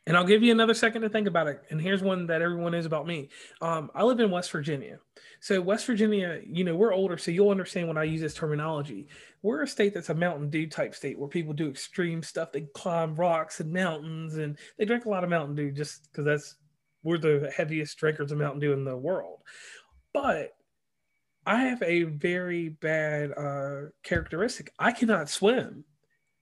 and 0.08 0.16
I'll 0.16 0.26
give 0.26 0.44
you 0.44 0.52
another 0.52 0.76
second 0.76 1.02
to 1.02 1.10
think 1.10 1.28
about 1.28 1.48
it. 1.48 1.64
And 1.72 1.82
here's 1.82 2.04
one 2.04 2.28
that 2.28 2.44
everyone 2.44 2.74
knows 2.74 2.86
about 2.86 3.08
me. 3.08 3.30
Um, 3.60 3.90
I 3.96 4.04
live 4.04 4.20
in 4.20 4.30
West 4.30 4.52
Virginia. 4.52 5.00
So, 5.40 5.60
West 5.60 5.88
Virginia, 5.88 6.42
you 6.46 6.64
know, 6.64 6.76
we're 6.76 6.94
older, 6.94 7.18
so 7.18 7.32
you'll 7.32 7.50
understand 7.50 7.88
when 7.88 7.98
I 7.98 8.04
use 8.04 8.22
this 8.22 8.36
terminology. 8.36 9.08
We're 9.42 9.64
a 9.64 9.68
state 9.68 9.96
that's 9.96 10.10
a 10.10 10.14
Mountain 10.14 10.52
Dew 10.52 10.68
type 10.68 10.94
state 10.94 11.18
where 11.18 11.28
people 11.28 11.54
do 11.54 11.70
extreme 11.70 12.22
stuff. 12.22 12.52
They 12.52 12.68
climb 12.76 13.16
rocks 13.16 13.60
and 13.62 13.74
mountains 13.74 14.38
and 14.38 14.60
they 14.78 14.86
drink 14.86 15.06
a 15.06 15.10
lot 15.10 15.24
of 15.24 15.32
Mountain 15.32 15.56
Dew 15.56 15.72
just 15.72 16.12
because 16.12 16.26
that's, 16.26 16.56
we're 17.02 17.18
the 17.18 17.52
heaviest 17.56 17.98
drinkers 17.98 18.32
of 18.32 18.38
Mountain 18.38 18.60
Dew 18.60 18.74
in 18.74 18.84
the 18.84 18.96
world. 18.96 19.40
But 20.14 20.56
I 21.46 21.58
have 21.64 21.82
a 21.84 22.04
very 22.04 22.70
bad 22.70 23.32
uh, 23.38 23.90
characteristic. 24.04 24.72
I 24.80 24.92
cannot 24.92 25.30
swim, 25.30 25.86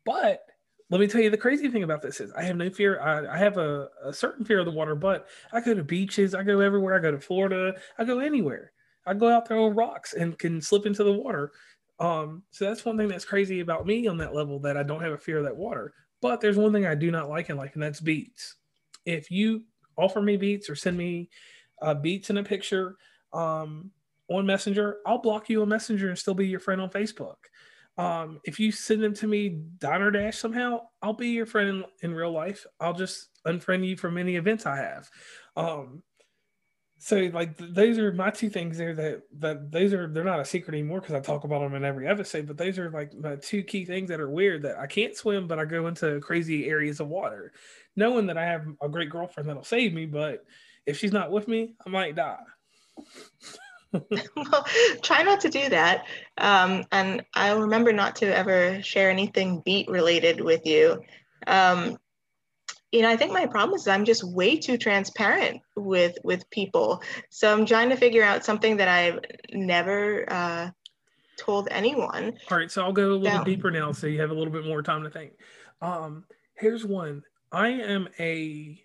but 0.05 0.41
let 0.89 0.99
me 0.99 1.07
tell 1.07 1.21
you 1.21 1.29
the 1.29 1.37
crazy 1.37 1.69
thing 1.69 1.83
about 1.83 2.01
this 2.01 2.21
is 2.21 2.31
I 2.33 2.43
have 2.43 2.55
no 2.55 2.69
fear. 2.69 3.01
I, 3.01 3.35
I 3.35 3.37
have 3.37 3.57
a, 3.57 3.89
a, 4.03 4.13
certain 4.13 4.45
fear 4.45 4.59
of 4.59 4.65
the 4.65 4.71
water, 4.71 4.95
but 4.95 5.27
I 5.51 5.59
go 5.59 5.73
to 5.73 5.83
beaches, 5.83 6.35
I 6.35 6.43
go 6.43 6.59
everywhere, 6.59 6.95
I 6.95 6.99
go 6.99 7.11
to 7.11 7.19
Florida, 7.19 7.73
I 7.97 8.05
go 8.05 8.19
anywhere. 8.19 8.71
I 9.05 9.13
go 9.13 9.29
out 9.29 9.47
there 9.47 9.57
on 9.57 9.75
rocks 9.75 10.13
and 10.13 10.37
can 10.37 10.61
slip 10.61 10.85
into 10.85 11.03
the 11.03 11.11
water. 11.11 11.51
Um, 11.99 12.43
so 12.51 12.65
that's 12.65 12.85
one 12.85 12.97
thing 12.97 13.07
that's 13.07 13.25
crazy 13.25 13.59
about 13.59 13.85
me 13.85 14.07
on 14.07 14.17
that 14.17 14.33
level 14.33 14.59
that 14.59 14.77
I 14.77 14.83
don't 14.83 15.01
have 15.01 15.11
a 15.13 15.17
fear 15.17 15.39
of 15.39 15.43
that 15.45 15.55
water. 15.55 15.93
But 16.21 16.39
there's 16.39 16.57
one 16.57 16.71
thing 16.71 16.85
I 16.85 16.95
do 16.95 17.11
not 17.11 17.29
like 17.29 17.49
in 17.49 17.57
life, 17.57 17.71
and 17.73 17.83
that's 17.83 17.99
beats. 17.99 18.55
If 19.05 19.29
you 19.29 19.63
offer 19.97 20.21
me 20.21 20.37
beats 20.37 20.69
or 20.69 20.75
send 20.75 20.97
me 20.97 21.29
uh, 21.81 21.95
beats 21.95 22.29
in 22.29 22.37
a 22.37 22.43
picture 22.43 22.95
um, 23.33 23.91
on 24.29 24.45
Messenger, 24.45 24.97
I'll 25.05 25.19
block 25.19 25.49
you 25.49 25.61
on 25.61 25.69
Messenger 25.69 26.09
and 26.09 26.17
still 26.17 26.33
be 26.33 26.47
your 26.47 26.59
friend 26.59 26.81
on 26.81 26.89
Facebook. 26.89 27.35
Um, 27.97 28.39
if 28.43 28.59
you 28.59 28.71
send 28.71 29.03
them 29.03 29.13
to 29.15 29.27
me 29.27 29.61
Diner 29.77 30.09
Dash 30.09 30.37
somehow, 30.37 30.81
I'll 31.01 31.13
be 31.13 31.29
your 31.29 31.45
friend 31.45 31.69
in, 31.69 31.83
in 32.01 32.15
real 32.15 32.31
life. 32.31 32.65
I'll 32.79 32.93
just 32.93 33.29
unfriend 33.45 33.85
you 33.85 33.97
from 33.97 34.17
any 34.17 34.35
events 34.35 34.65
I 34.65 34.77
have. 34.77 35.09
Um, 35.55 36.01
so 36.97 37.29
like 37.33 37.57
those 37.57 37.97
are 37.97 38.13
my 38.13 38.29
two 38.29 38.49
things 38.49 38.77
there 38.77 38.95
that 38.95 39.23
that 39.39 39.69
those 39.73 39.91
are 39.91 40.07
they're 40.07 40.23
not 40.23 40.39
a 40.39 40.45
secret 40.45 40.73
anymore 40.73 41.01
because 41.01 41.13
I 41.13 41.19
talk 41.19 41.43
about 41.43 41.59
them 41.59 41.75
in 41.75 41.83
every 41.83 42.07
episode. 42.07 42.47
But 42.47 42.57
those 42.57 42.79
are 42.79 42.89
like 42.91 43.13
my 43.13 43.35
two 43.35 43.61
key 43.61 43.83
things 43.83 44.07
that 44.07 44.21
are 44.21 44.29
weird 44.29 44.61
that 44.61 44.79
I 44.79 44.87
can't 44.87 45.13
swim, 45.13 45.45
but 45.45 45.59
I 45.59 45.65
go 45.65 45.87
into 45.87 46.21
crazy 46.21 46.69
areas 46.69 47.01
of 47.01 47.09
water, 47.09 47.51
knowing 47.97 48.27
that 48.27 48.37
I 48.37 48.45
have 48.45 48.65
a 48.81 48.87
great 48.87 49.09
girlfriend 49.09 49.49
that'll 49.49 49.65
save 49.65 49.93
me. 49.93 50.05
But 50.05 50.45
if 50.85 50.97
she's 50.97 51.11
not 51.11 51.29
with 51.29 51.49
me, 51.49 51.75
I 51.85 51.89
might 51.89 52.15
die. 52.15 52.39
well, 54.35 54.65
try 55.01 55.23
not 55.23 55.39
to 55.41 55.49
do 55.49 55.69
that. 55.69 56.05
Um, 56.37 56.83
and 56.91 57.23
I'll 57.33 57.61
remember 57.61 57.93
not 57.93 58.15
to 58.17 58.35
ever 58.35 58.81
share 58.81 59.09
anything 59.09 59.61
beat 59.63 59.87
related 59.87 60.41
with 60.41 60.65
you. 60.65 61.01
Um, 61.47 61.97
you 62.91 63.01
know, 63.01 63.09
I 63.09 63.17
think 63.17 63.33
my 63.33 63.47
problem 63.47 63.75
is 63.75 63.87
I'm 63.87 64.05
just 64.05 64.23
way 64.23 64.57
too 64.57 64.77
transparent 64.77 65.61
with 65.75 66.15
with 66.23 66.47
people. 66.51 67.01
So 67.29 67.51
I'm 67.51 67.65
trying 67.65 67.89
to 67.89 67.95
figure 67.95 68.23
out 68.23 68.45
something 68.45 68.77
that 68.77 68.87
I've 68.87 69.19
never 69.51 70.31
uh, 70.31 70.69
told 71.37 71.67
anyone. 71.71 72.37
All 72.51 72.57
right, 72.57 72.69
so 72.69 72.83
I'll 72.83 72.93
go 72.93 73.13
a 73.13 73.15
little 73.15 73.43
deeper 73.43 73.71
now, 73.71 73.91
so 73.91 74.05
you 74.07 74.21
have 74.21 74.29
a 74.29 74.33
little 74.35 74.53
bit 74.53 74.65
more 74.65 74.83
time 74.83 75.03
to 75.03 75.09
think. 75.09 75.33
Um, 75.81 76.25
here's 76.55 76.85
one. 76.85 77.23
I 77.51 77.69
am 77.69 78.09
a 78.19 78.79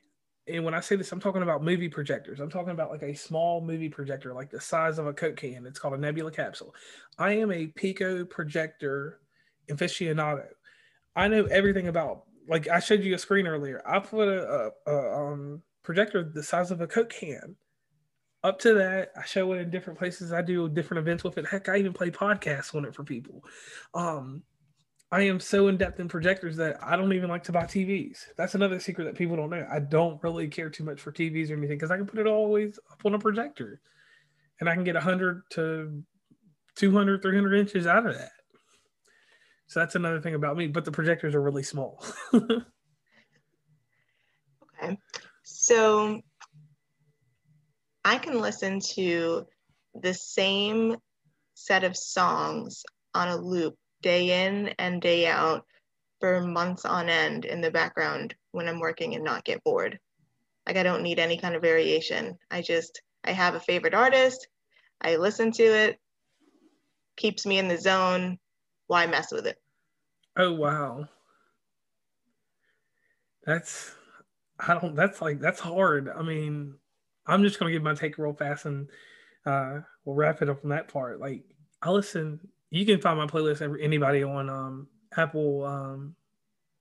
and 0.48 0.64
when 0.64 0.74
I 0.74 0.80
say 0.80 0.96
this, 0.96 1.12
I'm 1.12 1.20
talking 1.20 1.42
about 1.42 1.62
movie 1.62 1.88
projectors. 1.88 2.40
I'm 2.40 2.50
talking 2.50 2.70
about 2.70 2.90
like 2.90 3.02
a 3.02 3.14
small 3.14 3.60
movie 3.60 3.88
projector, 3.88 4.32
like 4.32 4.50
the 4.50 4.60
size 4.60 4.98
of 4.98 5.06
a 5.06 5.12
Coke 5.12 5.36
can. 5.36 5.66
It's 5.66 5.78
called 5.78 5.94
a 5.94 5.98
Nebula 5.98 6.30
capsule. 6.30 6.74
I 7.18 7.32
am 7.32 7.52
a 7.52 7.66
Pico 7.66 8.24
projector 8.24 9.20
aficionado. 9.70 10.46
I 11.16 11.28
know 11.28 11.44
everything 11.46 11.88
about. 11.88 12.24
Like 12.48 12.68
I 12.68 12.80
showed 12.80 13.02
you 13.02 13.14
a 13.14 13.18
screen 13.18 13.46
earlier. 13.46 13.82
I 13.86 13.98
put 13.98 14.28
a, 14.28 14.72
a, 14.86 14.90
a 14.90 15.32
um, 15.32 15.62
projector 15.82 16.22
the 16.22 16.42
size 16.42 16.70
of 16.70 16.80
a 16.80 16.86
Coke 16.86 17.10
can 17.10 17.56
up 18.44 18.58
to 18.60 18.74
that, 18.74 19.10
I 19.16 19.24
show 19.24 19.52
it 19.52 19.58
in 19.58 19.70
different 19.70 19.98
places. 19.98 20.32
I 20.32 20.42
do 20.42 20.68
different 20.68 21.00
events 21.00 21.24
with 21.24 21.38
it. 21.38 21.46
Heck, 21.46 21.68
I 21.68 21.76
even 21.76 21.92
play 21.92 22.10
podcasts 22.10 22.74
on 22.74 22.84
it 22.84 22.94
for 22.94 23.02
people. 23.02 23.44
Um, 23.94 24.42
I 25.10 25.22
am 25.22 25.40
so 25.40 25.68
in 25.68 25.78
depth 25.78 26.00
in 26.00 26.08
projectors 26.08 26.56
that 26.56 26.78
I 26.82 26.94
don't 26.94 27.14
even 27.14 27.30
like 27.30 27.42
to 27.44 27.52
buy 27.52 27.62
TVs. 27.64 28.26
That's 28.36 28.54
another 28.54 28.78
secret 28.78 29.04
that 29.04 29.14
people 29.14 29.36
don't 29.36 29.48
know. 29.48 29.66
I 29.70 29.78
don't 29.78 30.22
really 30.22 30.48
care 30.48 30.68
too 30.68 30.84
much 30.84 31.00
for 31.00 31.12
TVs 31.12 31.50
or 31.50 31.54
anything 31.54 31.78
because 31.78 31.90
I 31.90 31.96
can 31.96 32.06
put 32.06 32.18
it 32.18 32.26
always 32.26 32.78
up 32.92 33.00
on 33.06 33.14
a 33.14 33.18
projector 33.18 33.80
and 34.60 34.68
I 34.68 34.74
can 34.74 34.84
get 34.84 34.94
100 34.94 35.42
to 35.52 36.02
200, 36.76 37.22
300 37.22 37.54
inches 37.54 37.86
out 37.86 38.06
of 38.06 38.18
that. 38.18 38.32
So 39.66 39.80
that's 39.80 39.94
another 39.94 40.20
thing 40.20 40.34
about 40.34 40.56
me, 40.56 40.66
but 40.66 40.84
the 40.84 40.92
projectors 40.92 41.34
are 41.34 41.42
really 41.42 41.62
small. 41.62 42.04
okay. 42.34 42.58
So 45.42 46.20
I 48.04 48.18
can 48.18 48.40
listen 48.40 48.80
to 48.94 49.46
the 49.94 50.12
same 50.12 50.96
set 51.54 51.84
of 51.84 51.96
songs 51.96 52.82
on 53.14 53.28
a 53.28 53.36
loop 53.36 53.74
day 54.02 54.46
in 54.46 54.68
and 54.78 55.02
day 55.02 55.26
out 55.26 55.64
for 56.20 56.40
months 56.40 56.84
on 56.84 57.08
end 57.08 57.44
in 57.44 57.60
the 57.60 57.70
background 57.70 58.34
when 58.52 58.68
I'm 58.68 58.80
working 58.80 59.14
and 59.14 59.24
not 59.24 59.44
get 59.44 59.62
bored. 59.64 59.98
Like 60.66 60.76
I 60.76 60.82
don't 60.82 61.02
need 61.02 61.18
any 61.18 61.38
kind 61.38 61.54
of 61.54 61.62
variation. 61.62 62.38
I 62.50 62.62
just 62.62 63.00
I 63.24 63.32
have 63.32 63.54
a 63.54 63.60
favorite 63.60 63.94
artist, 63.94 64.48
I 65.00 65.16
listen 65.16 65.52
to 65.52 65.62
it, 65.62 65.98
keeps 67.16 67.46
me 67.46 67.58
in 67.58 67.68
the 67.68 67.78
zone. 67.78 68.38
Why 68.86 69.06
mess 69.06 69.32
with 69.32 69.46
it? 69.46 69.58
Oh 70.36 70.52
wow. 70.52 71.08
That's 73.44 73.92
I 74.58 74.74
don't 74.74 74.94
that's 74.94 75.20
like 75.20 75.40
that's 75.40 75.60
hard. 75.60 76.08
I 76.08 76.22
mean, 76.22 76.74
I'm 77.26 77.42
just 77.42 77.58
gonna 77.58 77.70
give 77.70 77.82
my 77.82 77.94
take 77.94 78.18
real 78.18 78.34
fast 78.34 78.66
and 78.66 78.88
uh 79.46 79.80
we'll 80.04 80.16
wrap 80.16 80.42
it 80.42 80.48
up 80.48 80.64
on 80.64 80.70
that 80.70 80.88
part. 80.88 81.20
Like 81.20 81.44
I 81.82 81.90
listen 81.90 82.40
you 82.70 82.84
can 82.84 83.00
find 83.00 83.18
my 83.18 83.26
playlist 83.26 83.62
every 83.62 83.82
anybody 83.82 84.22
on 84.22 84.48
um 84.50 84.88
Apple 85.16 85.64
um 85.64 86.14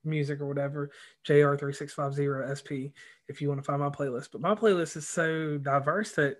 music 0.03 0.39
or 0.41 0.47
whatever, 0.47 0.89
JR3650SP 1.27 2.91
if 3.27 3.41
you 3.41 3.49
want 3.49 3.59
to 3.59 3.63
find 3.63 3.81
my 3.81 3.89
playlist. 3.89 4.29
But 4.31 4.41
my 4.41 4.55
playlist 4.55 4.95
is 4.95 5.07
so 5.07 5.57
diverse 5.57 6.13
that 6.13 6.37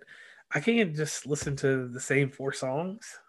I 0.51 0.59
can't 0.59 0.95
just 0.95 1.27
listen 1.27 1.55
to 1.57 1.87
the 1.87 1.99
same 1.99 2.29
four 2.29 2.53
songs. 2.53 3.19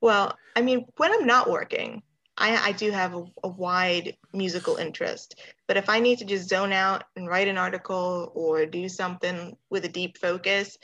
Well, 0.00 0.36
I 0.54 0.62
mean, 0.62 0.86
when 0.96 1.12
I'm 1.12 1.26
not 1.26 1.50
working, 1.50 2.02
I, 2.36 2.56
I 2.56 2.72
do 2.72 2.90
have 2.90 3.14
a, 3.14 3.24
a, 3.42 3.48
wide 3.48 4.16
musical 4.32 4.76
interest. 4.76 5.40
But 5.66 5.76
if 5.76 5.88
I 5.88 6.00
need 6.00 6.18
to 6.18 6.24
just 6.24 6.48
zone 6.48 6.72
out 6.72 7.04
and 7.16 7.28
write 7.28 7.48
an 7.48 7.58
article 7.58 8.32
or 8.34 8.66
do 8.66 8.88
something 8.88 9.56
with 9.70 9.84
a 9.84 9.88
deep 9.88 10.18
focus, 10.18 10.76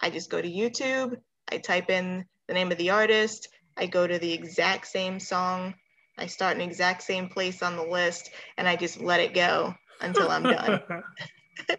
I 0.00 0.10
just 0.10 0.30
go 0.30 0.40
to 0.40 0.50
YouTube, 0.50 1.16
I 1.52 1.58
type 1.58 1.90
in 1.90 2.24
the 2.48 2.54
name 2.54 2.72
of 2.72 2.78
the 2.78 2.90
artist, 2.90 3.48
I 3.76 3.86
go 3.86 4.06
to 4.06 4.18
the 4.18 4.32
exact 4.32 4.86
same 4.86 5.18
song, 5.18 5.74
I 6.16 6.26
start 6.26 6.56
in 6.56 6.60
exact 6.60 7.02
same 7.02 7.28
place 7.28 7.62
on 7.62 7.76
the 7.76 7.82
list, 7.82 8.30
and 8.56 8.68
I 8.68 8.76
just 8.76 9.00
let 9.00 9.20
it 9.20 9.34
go 9.34 9.74
until 10.00 10.30
I'm 10.30 10.44
done. 10.44 10.80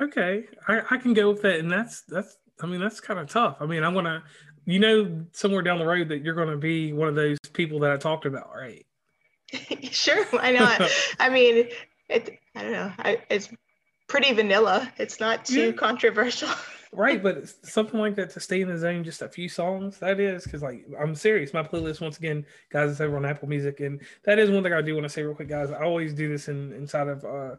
okay, 0.00 0.44
I, 0.66 0.82
I 0.90 0.96
can 0.96 1.14
go 1.14 1.30
with 1.30 1.42
that, 1.42 1.60
and 1.60 1.70
that's 1.70 2.02
that's 2.02 2.36
I 2.60 2.66
mean 2.66 2.80
that's 2.80 3.00
kind 3.00 3.20
of 3.20 3.28
tough. 3.28 3.58
I 3.60 3.66
mean 3.66 3.84
I'm 3.84 3.94
gonna 3.94 4.24
you 4.68 4.78
know 4.78 5.24
somewhere 5.32 5.62
down 5.62 5.78
the 5.78 5.86
road 5.86 6.08
that 6.08 6.22
you're 6.22 6.34
going 6.34 6.50
to 6.50 6.58
be 6.58 6.92
one 6.92 7.08
of 7.08 7.14
those 7.14 7.38
people 7.54 7.80
that 7.80 7.90
I 7.90 7.96
talked 7.96 8.26
about, 8.26 8.50
right? 8.54 8.84
sure, 9.90 10.24
why 10.26 10.50
not? 10.50 10.82
I 11.18 11.30
mean, 11.30 11.68
it, 12.10 12.38
I 12.54 12.62
don't 12.62 12.72
know. 12.72 12.92
I, 12.98 13.22
it's 13.30 13.48
pretty 14.08 14.34
vanilla. 14.34 14.92
It's 14.98 15.20
not 15.20 15.46
too 15.46 15.68
yeah. 15.68 15.72
controversial. 15.72 16.50
Right, 16.92 17.22
but 17.22 17.48
something 17.66 18.00
like 18.00 18.14
that 18.16 18.30
to 18.30 18.40
stay 18.40 18.60
in 18.60 18.68
the 18.68 18.78
zone, 18.78 19.04
just 19.04 19.22
a 19.22 19.28
few 19.28 19.48
songs. 19.48 19.98
That 19.98 20.20
is 20.20 20.44
because, 20.44 20.62
like, 20.62 20.86
I'm 21.00 21.14
serious. 21.14 21.52
My 21.52 21.62
playlist, 21.62 22.00
once 22.00 22.18
again, 22.18 22.44
guys, 22.70 22.90
is 22.90 23.00
over 23.00 23.16
on 23.16 23.24
Apple 23.24 23.48
Music, 23.48 23.80
and 23.80 24.00
that 24.24 24.38
is 24.38 24.50
one 24.50 24.62
thing 24.62 24.72
I 24.72 24.82
do 24.82 24.94
want 24.94 25.04
to 25.04 25.08
say 25.08 25.22
real 25.22 25.34
quick, 25.34 25.48
guys. 25.48 25.70
I 25.70 25.84
always 25.84 26.14
do 26.14 26.28
this 26.28 26.48
in 26.48 26.72
inside 26.72 27.08
of 27.08 27.24
uh, 27.24 27.56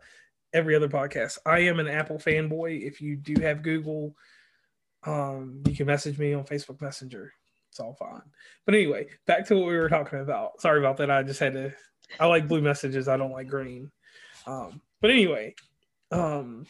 every 0.53 0.75
other 0.75 0.89
podcast. 0.89 1.37
I 1.45 1.59
am 1.59 1.79
an 1.79 1.87
Apple 1.87 2.17
fanboy. 2.17 2.85
If 2.85 3.01
you 3.01 3.15
do 3.15 3.41
have 3.41 3.63
Google 3.63 4.15
um, 5.03 5.61
you 5.67 5.75
can 5.75 5.87
message 5.87 6.17
me 6.17 6.33
on 6.33 6.43
Facebook 6.43 6.81
Messenger. 6.81 7.33
It's 7.69 7.79
all 7.79 7.93
fine. 7.93 8.21
But 8.65 8.75
anyway, 8.75 9.07
back 9.25 9.45
to 9.47 9.55
what 9.55 9.67
we 9.67 9.77
were 9.77 9.89
talking 9.89 10.19
about. 10.19 10.59
Sorry 10.59 10.79
about 10.79 10.97
that. 10.97 11.11
I 11.11 11.23
just 11.23 11.39
had 11.39 11.53
to. 11.53 11.73
I 12.19 12.25
like 12.25 12.47
blue 12.47 12.61
messages. 12.61 13.07
I 13.07 13.17
don't 13.17 13.31
like 13.31 13.47
green. 13.47 13.91
Um, 14.47 14.81
but 15.01 15.11
anyway, 15.11 15.53
um, 16.11 16.65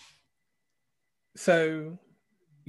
so 1.36 1.98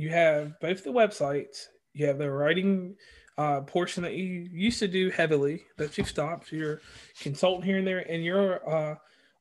you 0.00 0.08
have 0.08 0.58
both 0.60 0.82
the 0.82 0.90
websites. 0.90 1.66
You 1.92 2.06
have 2.06 2.16
the 2.16 2.30
writing 2.30 2.96
uh, 3.36 3.60
portion 3.60 4.02
that 4.02 4.14
you 4.14 4.48
used 4.50 4.78
to 4.78 4.88
do 4.88 5.10
heavily 5.10 5.62
that 5.76 5.98
you've 5.98 6.08
stopped. 6.08 6.50
You're 6.50 6.80
consultant 7.20 7.66
here 7.66 7.76
and 7.76 7.86
there, 7.86 8.10
and 8.10 8.24
you're 8.24 8.66
uh, 8.66 8.94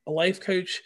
a 0.05 0.11
life 0.11 0.41
coach. 0.41 0.81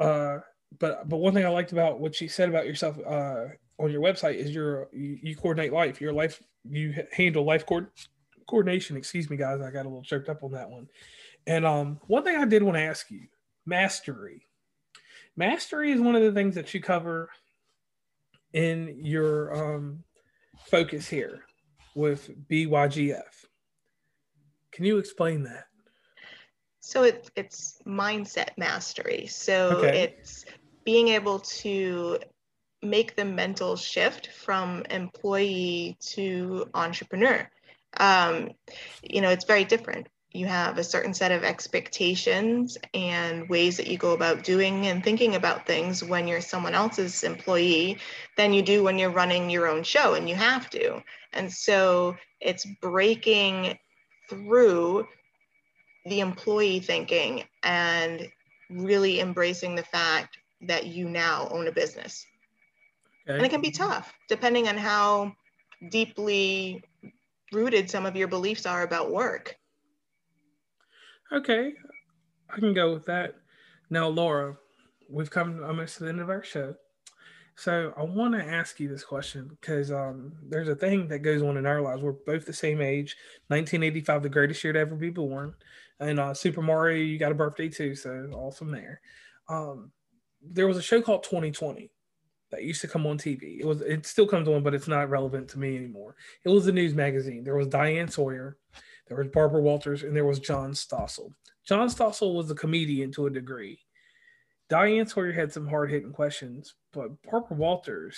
Uh, 0.00 0.38
but 0.80 1.08
but 1.08 1.18
one 1.18 1.34
thing 1.34 1.46
I 1.46 1.50
liked 1.50 1.70
about 1.70 2.00
what 2.00 2.20
you 2.20 2.28
said 2.28 2.48
about 2.48 2.66
yourself 2.66 2.98
uh, 3.06 3.44
on 3.78 3.92
your 3.92 4.02
website 4.02 4.34
is 4.34 4.50
your 4.50 4.88
you, 4.92 5.18
you 5.22 5.36
coordinate 5.36 5.72
life. 5.72 6.00
Your 6.00 6.12
life 6.12 6.42
you 6.68 6.92
handle 7.12 7.44
life 7.44 7.64
co- 7.64 7.86
coordination. 8.48 8.96
Excuse 8.96 9.30
me, 9.30 9.36
guys. 9.36 9.60
I 9.60 9.70
got 9.70 9.86
a 9.86 9.88
little 9.88 10.02
choked 10.02 10.30
up 10.30 10.42
on 10.42 10.50
that 10.52 10.68
one. 10.68 10.88
And 11.46 11.64
um, 11.64 12.00
one 12.08 12.24
thing 12.24 12.36
I 12.36 12.44
did 12.44 12.64
want 12.64 12.76
to 12.76 12.82
ask 12.82 13.08
you: 13.08 13.28
mastery. 13.66 14.48
Mastery 15.36 15.92
is 15.92 16.00
one 16.00 16.16
of 16.16 16.22
the 16.22 16.32
things 16.32 16.56
that 16.56 16.74
you 16.74 16.80
cover 16.80 17.30
in 18.52 18.98
your 19.02 19.76
um, 19.76 20.04
focus 20.66 21.08
here 21.08 21.44
with 21.94 22.30
BYGF. 22.48 23.46
Can 24.72 24.84
you 24.84 24.98
explain 24.98 25.42
that? 25.44 25.66
So 26.80 27.04
it's 27.04 27.30
it's 27.36 27.78
mindset 27.86 28.50
mastery. 28.56 29.26
So 29.26 29.76
okay. 29.76 30.02
it's 30.02 30.44
being 30.84 31.08
able 31.08 31.38
to 31.38 32.18
make 32.82 33.14
the 33.14 33.24
mental 33.24 33.76
shift 33.76 34.28
from 34.28 34.82
employee 34.90 35.96
to 36.00 36.68
entrepreneur. 36.74 37.48
Um, 37.98 38.50
you 39.02 39.20
know, 39.20 39.30
it's 39.30 39.44
very 39.44 39.64
different. 39.64 40.08
You 40.34 40.46
have 40.46 40.78
a 40.78 40.84
certain 40.84 41.12
set 41.12 41.30
of 41.30 41.44
expectations 41.44 42.78
and 42.94 43.48
ways 43.48 43.76
that 43.76 43.86
you 43.86 43.98
go 43.98 44.12
about 44.12 44.44
doing 44.44 44.86
and 44.86 45.04
thinking 45.04 45.34
about 45.34 45.66
things 45.66 46.02
when 46.02 46.26
you're 46.26 46.40
someone 46.40 46.74
else's 46.74 47.22
employee 47.22 47.98
than 48.38 48.54
you 48.54 48.62
do 48.62 48.82
when 48.82 48.98
you're 48.98 49.10
running 49.10 49.50
your 49.50 49.68
own 49.68 49.82
show 49.82 50.14
and 50.14 50.28
you 50.28 50.34
have 50.34 50.70
to. 50.70 51.02
And 51.34 51.52
so 51.52 52.16
it's 52.40 52.64
breaking 52.80 53.78
through 54.30 55.06
the 56.06 56.20
employee 56.20 56.80
thinking 56.80 57.44
and 57.62 58.28
really 58.70 59.20
embracing 59.20 59.74
the 59.74 59.84
fact 59.84 60.38
that 60.62 60.86
you 60.86 61.08
now 61.08 61.48
own 61.50 61.68
a 61.68 61.72
business. 61.72 62.26
Okay. 63.28 63.36
And 63.36 63.46
it 63.46 63.50
can 63.50 63.60
be 63.60 63.70
tough 63.70 64.12
depending 64.28 64.66
on 64.66 64.78
how 64.78 65.34
deeply 65.90 66.82
rooted 67.52 67.90
some 67.90 68.06
of 68.06 68.16
your 68.16 68.28
beliefs 68.28 68.64
are 68.64 68.82
about 68.82 69.10
work. 69.10 69.56
Okay, 71.32 71.72
I 72.50 72.58
can 72.58 72.74
go 72.74 72.92
with 72.92 73.06
that. 73.06 73.36
Now, 73.88 74.08
Laura, 74.08 74.56
we've 75.08 75.30
come 75.30 75.64
almost 75.64 75.96
to 75.96 76.04
the 76.04 76.10
end 76.10 76.20
of 76.20 76.28
our 76.28 76.44
show. 76.44 76.74
So 77.56 77.92
I 77.96 78.02
want 78.02 78.34
to 78.34 78.44
ask 78.44 78.78
you 78.80 78.88
this 78.88 79.04
question 79.04 79.48
because 79.48 79.90
um, 79.90 80.32
there's 80.48 80.68
a 80.68 80.74
thing 80.74 81.08
that 81.08 81.20
goes 81.20 81.42
on 81.42 81.56
in 81.56 81.66
our 81.66 81.80
lives. 81.80 82.02
We're 82.02 82.12
both 82.12 82.44
the 82.44 82.52
same 82.52 82.80
age. 82.80 83.16
1985, 83.48 84.22
the 84.22 84.28
greatest 84.28 84.62
year 84.64 84.72
to 84.72 84.78
ever 84.78 84.94
be 84.94 85.10
born. 85.10 85.54
And 86.00 86.18
uh, 86.20 86.34
Super 86.34 86.62
Mario, 86.62 86.98
you 86.98 87.18
got 87.18 87.32
a 87.32 87.36
birthday 87.36 87.68
too, 87.68 87.94
so 87.94 88.30
awesome 88.34 88.70
there. 88.70 89.00
Um, 89.48 89.90
there 90.42 90.66
was 90.66 90.76
a 90.76 90.82
show 90.82 91.00
called 91.00 91.24
2020 91.24 91.90
that 92.50 92.64
used 92.64 92.80
to 92.82 92.88
come 92.88 93.06
on 93.06 93.16
TV. 93.16 93.60
It 93.60 93.66
was 93.66 93.80
it 93.80 94.06
still 94.06 94.26
comes 94.26 94.48
on, 94.48 94.62
but 94.62 94.74
it's 94.74 94.88
not 94.88 95.08
relevant 95.08 95.48
to 95.50 95.58
me 95.58 95.76
anymore. 95.76 96.16
It 96.44 96.48
was 96.48 96.66
a 96.66 96.72
news 96.72 96.94
magazine. 96.94 97.44
There 97.44 97.56
was 97.56 97.68
Diane 97.68 98.08
Sawyer, 98.08 98.58
there 99.12 99.22
was 99.22 99.32
Barbara 99.32 99.60
Walters, 99.60 100.04
and 100.04 100.16
there 100.16 100.24
was 100.24 100.38
John 100.38 100.72
Stossel. 100.72 101.34
John 101.66 101.88
Stossel 101.88 102.34
was 102.34 102.50
a 102.50 102.54
comedian 102.54 103.12
to 103.12 103.26
a 103.26 103.30
degree. 103.30 103.78
Diane 104.70 105.06
Sawyer 105.06 105.32
had 105.32 105.52
some 105.52 105.66
hard 105.66 105.90
hitting 105.90 106.12
questions, 106.12 106.74
but 106.94 107.10
Barbara 107.22 107.58
Walters, 107.58 108.16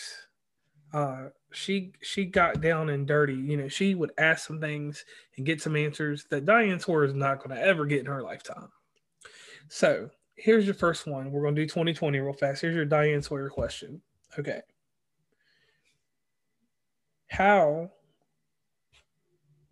uh, 0.93 1.31
she 1.51 1.95
she 2.01 2.27
got 2.27 2.61
down 2.61 2.91
and 2.91 3.09
dirty. 3.09 3.35
You 3.35 3.57
know, 3.57 3.67
she 3.67 3.97
would 3.97 4.13
ask 4.19 4.47
some 4.47 4.61
things 4.61 5.05
and 5.37 5.45
get 5.45 5.61
some 5.61 5.75
answers 5.75 6.27
that 6.31 6.47
Diane 6.47 6.79
Sawyer 6.79 7.05
is 7.05 7.15
not 7.15 7.39
going 7.43 7.57
to 7.57 7.61
ever 7.61 7.87
get 7.87 7.99
in 7.99 8.07
her 8.07 8.23
lifetime. 8.23 8.69
So 9.69 10.11
here's 10.37 10.65
your 10.65 10.75
first 10.75 11.09
one. 11.09 11.33
We're 11.33 11.43
going 11.43 11.57
to 11.57 11.63
do 11.63 11.67
2020 11.67 12.21
real 12.21 12.33
fast. 12.33 12.63
Here's 12.63 12.77
your 12.77 12.85
Diane 12.85 13.23
Sawyer 13.23 13.51
question. 13.51 14.01
Okay. 14.39 14.61
How 17.27 17.91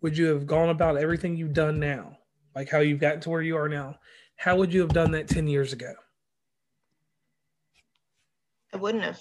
would 0.03 0.17
you 0.17 0.25
have 0.27 0.45
gone 0.45 0.69
about 0.69 0.97
everything 0.97 1.35
you've 1.35 1.53
done 1.53 1.79
now? 1.79 2.17
Like 2.53 2.69
how 2.69 2.79
you've 2.79 2.99
gotten 2.99 3.21
to 3.21 3.29
where 3.31 3.41
you 3.41 3.57
are 3.57 3.69
now? 3.69 3.95
How 4.35 4.57
would 4.57 4.71
you 4.71 4.81
have 4.81 4.93
done 4.93 5.11
that 5.11 5.29
10 5.29 5.47
years 5.47 5.73
ago? 5.73 5.93
I 8.73 8.77
wouldn't 8.77 9.03
have. 9.03 9.19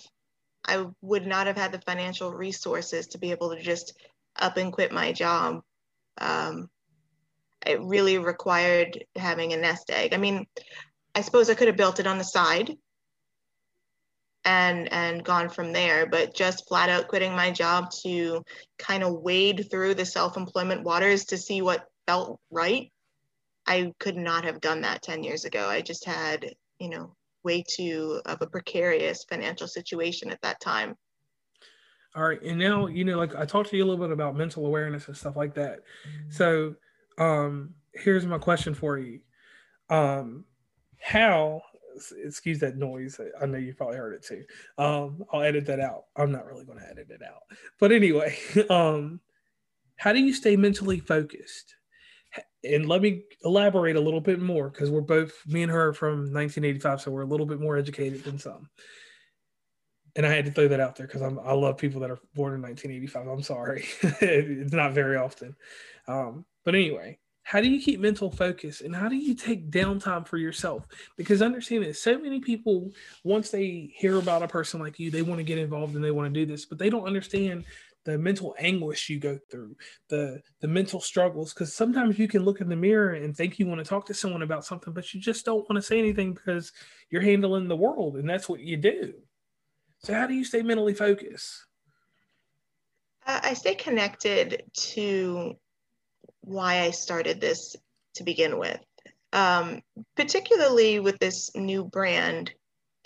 I 0.67 0.87
would 1.01 1.27
not 1.27 1.47
have 1.47 1.57
had 1.57 1.73
the 1.73 1.81
financial 1.81 2.33
resources 2.33 3.07
to 3.09 3.19
be 3.19 3.31
able 3.31 3.55
to 3.55 3.63
just 3.63 3.95
up 4.37 4.57
and 4.57 4.73
quit 4.73 4.93
my 4.93 5.13
job. 5.13 5.63
Um, 6.19 6.69
it 7.65 7.81
really 7.81 8.19
required 8.19 9.05
having 9.17 9.53
a 9.53 9.57
nest 9.57 9.91
egg. 9.91 10.15
I 10.15 10.17
mean, 10.17 10.47
I 11.15 11.21
suppose 11.21 11.49
I 11.49 11.55
could 11.55 11.69
have 11.69 11.77
built 11.77 12.01
it 12.01 12.07
on 12.07 12.19
the 12.19 12.25
side 12.25 12.77
and 14.45 14.93
and 14.93 15.25
gone 15.25 15.49
from 15.49 15.73
there 15.73 16.07
but 16.07 16.35
just 16.35 16.67
flat 16.67 16.89
out 16.89 17.09
quitting 17.09 17.33
my 17.33 17.51
job 17.51 17.91
to 17.91 18.43
kind 18.79 19.05
of 19.05 19.21
wade 19.21 19.69
through 19.71 19.95
the 19.95 20.05
self-employment 20.05 20.83
waters 20.83 21.27
to 21.27 21.37
see 21.37 21.63
what 21.63 21.87
felt 22.07 22.41
right 22.51 22.91
i 23.67 23.93
could 24.01 24.17
not 24.17 24.45
have 24.45 24.61
done 24.61 24.81
that 24.81 25.03
10 25.03 25.23
years 25.23 25.45
ago. 25.45 25.69
I 25.69 25.81
just 25.81 26.05
had 26.05 26.55
you 26.79 26.91
know 26.91 27.15
way 27.45 27.65
too 27.69 28.21
of 28.27 28.41
a 28.41 28.47
precarious 28.47 29.25
financial 29.25 29.67
situation 29.69 30.31
at 30.31 30.41
that 30.43 30.61
time. 30.61 30.97
All 32.15 32.25
right 32.25 32.43
and 32.43 32.59
now 32.59 32.87
you 32.87 33.05
know 33.05 33.17
like 33.17 33.35
i 33.35 33.45
talked 33.45 33.71
to 33.71 33.77
you 33.77 33.85
a 33.85 33.87
little 33.87 34.05
bit 34.05 34.13
about 34.13 34.37
mental 34.37 34.67
awareness 34.67 35.07
and 35.09 35.17
stuff 35.17 35.37
like 35.37 35.55
that. 35.55 35.81
So 36.31 36.75
um 37.19 37.75
here's 37.95 38.27
my 38.27 38.39
question 38.39 38.75
for 38.75 38.99
you. 38.99 39.21
Um 39.89 40.45
how 41.01 41.63
excuse 42.25 42.59
that 42.61 42.77
noise. 42.77 43.21
I 43.41 43.47
know 43.47 43.59
you 43.59 43.75
probably 43.75 43.97
heard 43.97 44.15
it 44.15 44.25
too. 44.25 44.45
Um, 44.79 45.25
I'll 45.33 45.43
edit 45.43 45.67
that 45.67 45.81
out. 45.81 46.05
I'm 46.17 46.33
not 46.33 46.47
really 46.47 46.65
going 46.65 46.79
to 46.79 46.89
edit 46.89 47.09
it 47.11 47.23
out. 47.23 47.43
But 47.79 47.93
anyway, 47.93 48.37
um, 48.71 49.21
how 49.97 50.13
do 50.13 50.21
you 50.21 50.33
stay 50.33 50.57
mentally 50.57 51.01
focused? 51.01 51.75
And 52.65 52.89
let 52.89 53.03
me 53.03 53.25
elaborate 53.45 53.97
a 53.97 54.01
little 54.01 54.21
bit 54.21 54.41
more 54.41 54.71
because 54.71 54.91
we're 54.91 55.01
both 55.01 55.33
me 55.47 55.63
and 55.63 55.73
her 55.73 55.93
from 55.93 56.33
1985, 56.33 57.03
so 57.03 57.11
we're 57.11 57.23
a 57.23 57.27
little 57.27 57.47
bit 57.47 57.61
more 57.61 57.77
educated 57.77 58.25
than 58.25 58.39
some. 58.39 58.69
And 60.17 60.27
I 60.27 60.31
had 60.31 60.45
to 60.45 60.51
throw 60.51 60.69
that 60.69 60.81
out 60.81 60.97
there 60.97 61.07
because 61.07 61.23
I 61.23 61.53
love 61.53 61.79
people 61.79 62.01
that 62.01 62.11
are 62.11 62.21
born 62.35 62.55
in 62.55 62.63
1985. 62.63 63.27
I'm 63.27 63.43
sorry, 63.43 63.85
it's 64.21 64.73
not 64.73 64.93
very 64.93 65.17
often. 65.17 65.57
Um, 66.07 66.45
but 66.65 66.75
anyway, 66.75 67.19
how 67.43 67.61
do 67.61 67.69
you 67.69 67.81
keep 67.81 68.01
mental 68.01 68.31
focus 68.31 68.81
and 68.81 68.95
how 68.95 69.09
do 69.09 69.17
you 69.17 69.35
take 69.35 69.71
downtime 69.71 70.27
for 70.27 70.39
yourself? 70.39 70.87
Because 71.17 71.43
understand 71.43 71.85
that 71.85 71.97
so 71.97 72.19
many 72.19 72.41
people 72.41 72.91
once 73.25 73.51
they 73.51 73.93
hear 73.95 74.19
about 74.19 74.43
a 74.43 74.49
person 74.49 74.81
like 74.81 74.99
you 74.99 75.11
they 75.11 75.23
want 75.23 75.39
to 75.39 75.45
get 75.45 75.59
involved 75.59 75.95
and 75.95 76.05
they 76.05 76.11
want 76.11 76.33
to 76.33 76.41
do 76.41 76.47
this 76.47 76.65
but 76.65 76.79
they 76.79 76.89
don't 76.89 77.07
understand 77.07 77.65
the 78.05 78.19
mental 78.19 78.55
anguish 78.59 79.09
you 79.09 79.21
go 79.21 79.39
through 79.51 79.77
the 80.09 80.41
the 80.61 80.69
mental 80.69 81.01
struggles 81.01 81.53
because 81.53 81.75
sometimes 81.75 82.19
you 82.19 82.27
can 82.27 82.45
look 82.45 82.61
in 82.61 82.69
the 82.69 82.77
mirror 82.77 83.13
and 83.13 83.37
think 83.37 83.59
you 83.59 83.67
want 83.67 83.79
to 83.79 83.89
talk 83.89 84.07
to 84.07 84.15
someone 84.15 84.43
about 84.43 84.65
something 84.65 84.93
but 84.93 85.13
you 85.13 85.21
just 85.21 85.45
don't 85.45 85.69
want 85.69 85.77
to 85.77 85.83
say 85.83 85.99
anything 85.99 86.33
because 86.33 86.73
you're 87.11 87.23
handling 87.23 87.69
the 87.69 87.77
world 87.77 88.17
and 88.17 88.29
that's 88.29 88.49
what 88.49 88.61
you 88.61 88.77
do. 88.77 89.15
So 89.99 90.15
how 90.15 90.27
do 90.27 90.35
you 90.35 90.45
stay 90.45 90.63
mentally 90.63 90.95
focused? 90.95 91.67
I 93.25 93.55
stay 93.55 93.77
connected 93.77 94.65
to 94.73 95.57
why 96.43 96.81
I 96.81 96.91
started 96.91 97.41
this 97.41 97.77
to 98.15 98.25
begin 98.25 98.59
with. 98.59 98.79
Um, 99.33 99.81
particularly 100.17 101.01
with 101.01 101.19
this 101.19 101.51
new 101.55 101.85
brand, 101.85 102.53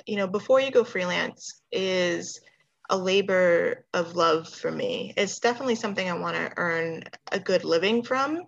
you 0.07 0.16
know, 0.16 0.27
before 0.27 0.61
you 0.61 0.70
go 0.70 0.85
freelance 0.85 1.61
is 1.70 2.40
a 2.90 2.96
labor 2.96 3.85
of 3.94 4.16
love 4.16 4.49
for 4.49 4.70
me. 4.70 5.12
It's 5.16 5.38
definitely 5.38 5.75
something 5.75 6.09
I 6.09 6.18
want 6.18 6.37
to 6.37 6.53
earn 6.57 7.05
a 7.33 7.38
good 7.38 7.64
living 7.64 8.03
from, 8.03 8.42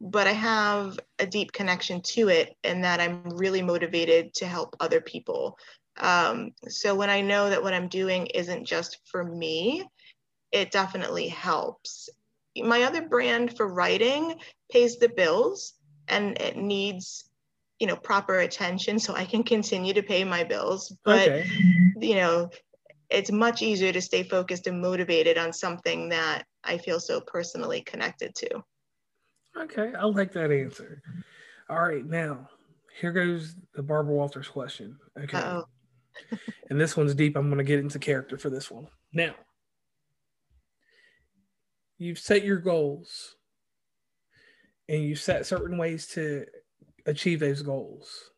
but 0.00 0.26
I 0.26 0.32
have 0.32 0.98
a 1.18 1.26
deep 1.26 1.52
connection 1.52 2.00
to 2.02 2.28
it 2.28 2.56
and 2.64 2.84
that 2.84 3.00
I'm 3.00 3.22
really 3.36 3.62
motivated 3.62 4.34
to 4.34 4.46
help 4.46 4.76
other 4.80 5.00
people. 5.00 5.58
Um, 5.98 6.52
so 6.68 6.94
when 6.94 7.10
I 7.10 7.20
know 7.20 7.50
that 7.50 7.62
what 7.62 7.74
I'm 7.74 7.88
doing 7.88 8.26
isn't 8.26 8.66
just 8.66 8.98
for 9.10 9.22
me, 9.22 9.84
it 10.50 10.70
definitely 10.70 11.28
helps 11.28 12.08
my 12.56 12.82
other 12.82 13.02
brand 13.08 13.56
for 13.56 13.72
writing 13.72 14.34
pays 14.70 14.98
the 14.98 15.08
bills 15.08 15.74
and 16.08 16.38
it 16.40 16.56
needs 16.56 17.30
you 17.78 17.86
know 17.86 17.96
proper 17.96 18.40
attention 18.40 18.98
so 18.98 19.14
i 19.14 19.24
can 19.24 19.42
continue 19.42 19.94
to 19.94 20.02
pay 20.02 20.24
my 20.24 20.44
bills. 20.44 20.96
But 21.04 21.28
okay. 21.28 21.46
you 22.00 22.14
know 22.14 22.50
it's 23.10 23.30
much 23.30 23.62
easier 23.62 23.92
to 23.92 24.00
stay 24.00 24.22
focused 24.22 24.66
and 24.66 24.80
motivated 24.80 25.38
on 25.38 25.52
something 25.52 26.08
that 26.10 26.44
i 26.64 26.78
feel 26.78 27.00
so 27.00 27.20
personally 27.20 27.80
connected 27.82 28.34
to. 28.36 28.62
Okay 29.56 29.92
i 29.98 30.04
like 30.04 30.32
that 30.32 30.50
answer. 30.50 31.02
All 31.70 31.80
right 31.80 32.04
now 32.04 32.48
here 33.00 33.12
goes 33.12 33.56
the 33.74 33.82
barbara 33.82 34.14
walters 34.14 34.48
question. 34.48 34.98
Okay. 35.18 35.60
And 36.68 36.78
this 36.78 36.94
one's 36.94 37.14
deep. 37.14 37.36
I'm 37.36 37.46
going 37.48 37.56
to 37.56 37.64
get 37.64 37.78
into 37.78 37.98
character 37.98 38.36
for 38.36 38.50
this 38.50 38.70
one. 38.70 38.86
Now 39.14 39.34
you've 42.02 42.18
set 42.18 42.44
your 42.44 42.58
goals 42.58 43.36
and 44.88 45.02
you 45.02 45.14
set 45.14 45.46
certain 45.46 45.78
ways 45.78 46.06
to 46.08 46.44
achieve 47.06 47.40
those 47.40 47.62
goals. 47.62 48.30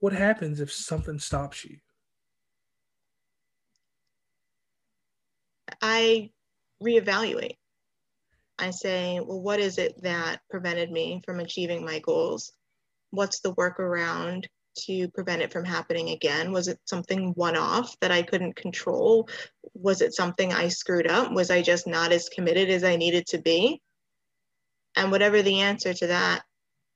What 0.00 0.12
happens 0.12 0.60
if 0.60 0.72
something 0.72 1.18
stops 1.18 1.64
you? 1.64 1.76
I 5.80 6.30
reevaluate. 6.82 7.58
I 8.58 8.70
say, 8.70 9.20
well, 9.20 9.40
what 9.40 9.60
is 9.60 9.78
it 9.78 10.00
that 10.02 10.40
prevented 10.50 10.90
me 10.90 11.22
from 11.24 11.40
achieving 11.40 11.84
my 11.84 11.98
goals? 12.00 12.52
What's 13.10 13.40
the 13.40 13.54
workaround? 13.54 14.46
To 14.86 15.08
prevent 15.08 15.42
it 15.42 15.52
from 15.52 15.64
happening 15.64 16.10
again? 16.10 16.52
Was 16.52 16.68
it 16.68 16.78
something 16.84 17.32
one 17.34 17.56
off 17.56 17.98
that 18.00 18.10
I 18.10 18.22
couldn't 18.22 18.56
control? 18.56 19.28
Was 19.74 20.00
it 20.00 20.14
something 20.14 20.52
I 20.52 20.68
screwed 20.68 21.06
up? 21.06 21.32
Was 21.32 21.50
I 21.50 21.62
just 21.62 21.86
not 21.86 22.12
as 22.12 22.28
committed 22.28 22.70
as 22.70 22.84
I 22.84 22.96
needed 22.96 23.26
to 23.28 23.38
be? 23.38 23.80
And 24.96 25.10
whatever 25.10 25.42
the 25.42 25.60
answer 25.60 25.94
to 25.94 26.06
that 26.08 26.42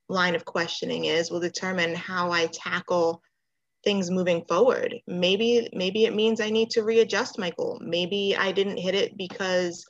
line 0.09 0.35
of 0.35 0.45
questioning 0.45 1.07
is 1.07 1.31
will 1.31 1.41
determine 1.41 1.95
how 1.95 2.31
I 2.31 2.47
tackle 2.47 3.23
things 3.85 4.11
moving 4.11 4.45
forward. 4.47 4.95
Maybe 5.07 5.69
maybe 5.73 6.05
it 6.05 6.15
means 6.15 6.41
I 6.41 6.51
need 6.51 6.71
to 6.71 6.83
readjust 6.83 7.39
my 7.39 7.53
goal. 7.57 7.79
Maybe 7.81 8.37
I 8.37 8.53
didn't 8.53 8.79
hit 8.79 8.95
it 8.95 9.17
because 9.17 9.85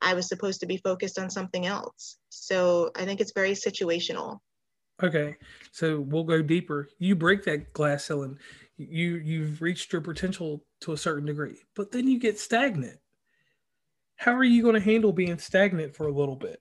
I 0.00 0.14
was 0.14 0.28
supposed 0.28 0.60
to 0.60 0.66
be 0.66 0.78
focused 0.78 1.18
on 1.18 1.30
something 1.30 1.66
else. 1.66 2.16
So 2.30 2.90
I 2.96 3.04
think 3.04 3.20
it's 3.20 3.34
very 3.34 3.52
situational. 3.52 4.38
Okay, 5.02 5.36
so 5.72 6.00
we'll 6.00 6.24
go 6.24 6.42
deeper. 6.42 6.88
You 6.98 7.16
break 7.16 7.44
that 7.44 7.72
glass 7.72 8.04
ceiling. 8.04 8.38
You 8.76 9.16
you've 9.16 9.62
reached 9.62 9.92
your 9.92 10.02
potential 10.02 10.64
to 10.82 10.92
a 10.92 10.96
certain 10.96 11.26
degree, 11.26 11.58
but 11.74 11.90
then 11.90 12.06
you 12.06 12.18
get 12.18 12.38
stagnant. 12.38 12.98
How 14.16 14.32
are 14.32 14.44
you 14.44 14.62
going 14.62 14.74
to 14.74 14.80
handle 14.80 15.12
being 15.12 15.38
stagnant 15.38 15.96
for 15.96 16.06
a 16.06 16.12
little 16.12 16.36
bit? 16.36 16.60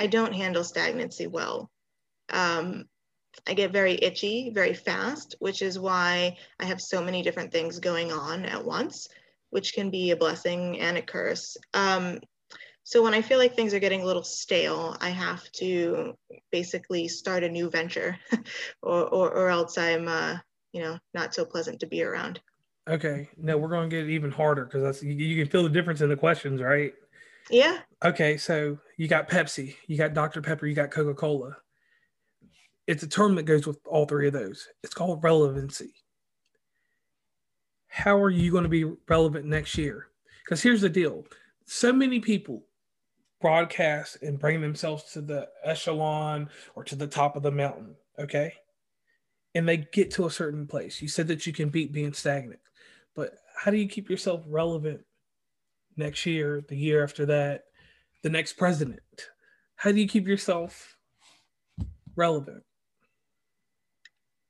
I 0.00 0.08
don't 0.08 0.34
handle 0.34 0.64
stagnancy 0.64 1.28
well. 1.28 1.70
Um, 2.30 2.86
I 3.46 3.54
get 3.54 3.72
very 3.72 3.98
itchy 4.02 4.50
very 4.52 4.74
fast, 4.74 5.36
which 5.38 5.62
is 5.62 5.78
why 5.78 6.36
I 6.58 6.64
have 6.64 6.80
so 6.80 7.02
many 7.02 7.22
different 7.22 7.52
things 7.52 7.78
going 7.78 8.12
on 8.12 8.44
at 8.44 8.64
once, 8.64 9.08
which 9.50 9.74
can 9.74 9.90
be 9.90 10.10
a 10.10 10.16
blessing 10.16 10.80
and 10.80 10.98
a 10.98 11.02
curse. 11.02 11.56
Um, 11.74 12.18
so 12.86 13.02
when 13.02 13.14
I 13.14 13.20
feel 13.20 13.38
like 13.38 13.56
things 13.56 13.74
are 13.74 13.80
getting 13.80 14.02
a 14.02 14.04
little 14.04 14.22
stale, 14.22 14.96
I 15.00 15.08
have 15.08 15.50
to 15.54 16.16
basically 16.52 17.08
start 17.08 17.42
a 17.42 17.48
new 17.48 17.68
venture, 17.68 18.16
or, 18.80 19.08
or, 19.08 19.28
or 19.32 19.48
else 19.48 19.76
I'm, 19.76 20.06
uh, 20.06 20.36
you 20.72 20.82
know, 20.82 20.96
not 21.12 21.34
so 21.34 21.44
pleasant 21.44 21.80
to 21.80 21.88
be 21.88 22.04
around. 22.04 22.40
Okay, 22.88 23.28
now 23.36 23.56
we're 23.56 23.70
going 23.70 23.90
to 23.90 23.96
get 23.96 24.08
even 24.08 24.30
harder 24.30 24.66
because 24.66 24.84
that's 24.84 25.02
you, 25.02 25.14
you 25.14 25.42
can 25.42 25.50
feel 25.50 25.64
the 25.64 25.68
difference 25.68 26.00
in 26.00 26.08
the 26.08 26.16
questions, 26.16 26.62
right? 26.62 26.94
Yeah. 27.50 27.80
Okay, 28.04 28.36
so 28.36 28.78
you 28.96 29.08
got 29.08 29.28
Pepsi, 29.28 29.74
you 29.88 29.98
got 29.98 30.14
Dr 30.14 30.40
Pepper, 30.40 30.68
you 30.68 30.76
got 30.76 30.92
Coca 30.92 31.12
Cola. 31.12 31.56
It's 32.86 33.02
a 33.02 33.08
term 33.08 33.34
that 33.34 33.46
goes 33.46 33.66
with 33.66 33.80
all 33.84 34.06
three 34.06 34.28
of 34.28 34.32
those. 34.32 34.68
It's 34.84 34.94
called 34.94 35.24
relevancy. 35.24 35.92
How 37.88 38.16
are 38.16 38.30
you 38.30 38.52
going 38.52 38.62
to 38.62 38.68
be 38.68 38.84
relevant 39.08 39.44
next 39.44 39.76
year? 39.76 40.06
Because 40.44 40.62
here's 40.62 40.82
the 40.82 40.88
deal: 40.88 41.26
so 41.64 41.92
many 41.92 42.20
people 42.20 42.62
broadcast 43.40 44.22
and 44.22 44.38
bring 44.38 44.60
themselves 44.60 45.12
to 45.12 45.20
the 45.20 45.48
echelon 45.62 46.48
or 46.74 46.84
to 46.84 46.96
the 46.96 47.06
top 47.06 47.36
of 47.36 47.42
the 47.42 47.50
mountain, 47.50 47.96
okay? 48.18 48.52
And 49.54 49.68
they 49.68 49.78
get 49.78 50.10
to 50.12 50.26
a 50.26 50.30
certain 50.30 50.66
place. 50.66 51.00
You 51.02 51.08
said 51.08 51.28
that 51.28 51.46
you 51.46 51.52
can 51.52 51.68
beat 51.68 51.92
being 51.92 52.12
stagnant, 52.12 52.60
but 53.14 53.34
how 53.56 53.70
do 53.70 53.76
you 53.76 53.88
keep 53.88 54.10
yourself 54.10 54.42
relevant 54.46 55.00
next 55.96 56.26
year, 56.26 56.64
the 56.68 56.76
year 56.76 57.02
after 57.02 57.26
that, 57.26 57.64
the 58.22 58.30
next 58.30 58.54
president? 58.54 59.00
How 59.76 59.92
do 59.92 60.00
you 60.00 60.08
keep 60.08 60.26
yourself 60.26 60.96
relevant? 62.14 62.62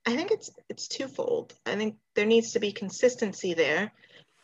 I 0.07 0.15
think 0.15 0.31
it's 0.31 0.51
it's 0.69 0.87
twofold. 0.87 1.55
I 1.67 1.75
think 1.75 1.97
there 2.15 2.27
needs 2.27 2.53
to 2.53 2.61
be 2.61 2.71
consistency 2.71 3.55
there 3.55 3.91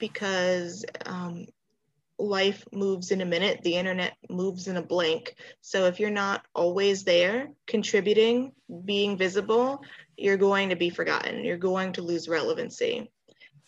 because 0.00 0.84
um, 1.06 1.46
life 2.22 2.64
moves 2.72 3.10
in 3.10 3.20
a 3.20 3.26
minute, 3.26 3.60
the 3.62 3.74
internet 3.74 4.16
moves 4.30 4.68
in 4.68 4.76
a 4.76 4.82
blink. 4.82 5.34
So 5.60 5.86
if 5.86 5.98
you're 5.98 6.10
not 6.10 6.46
always 6.54 7.04
there, 7.04 7.48
contributing, 7.66 8.52
being 8.84 9.18
visible, 9.18 9.82
you're 10.16 10.36
going 10.36 10.68
to 10.68 10.76
be 10.76 10.90
forgotten. 10.90 11.44
You're 11.44 11.56
going 11.58 11.94
to 11.94 12.02
lose 12.02 12.28
relevancy. 12.28 13.10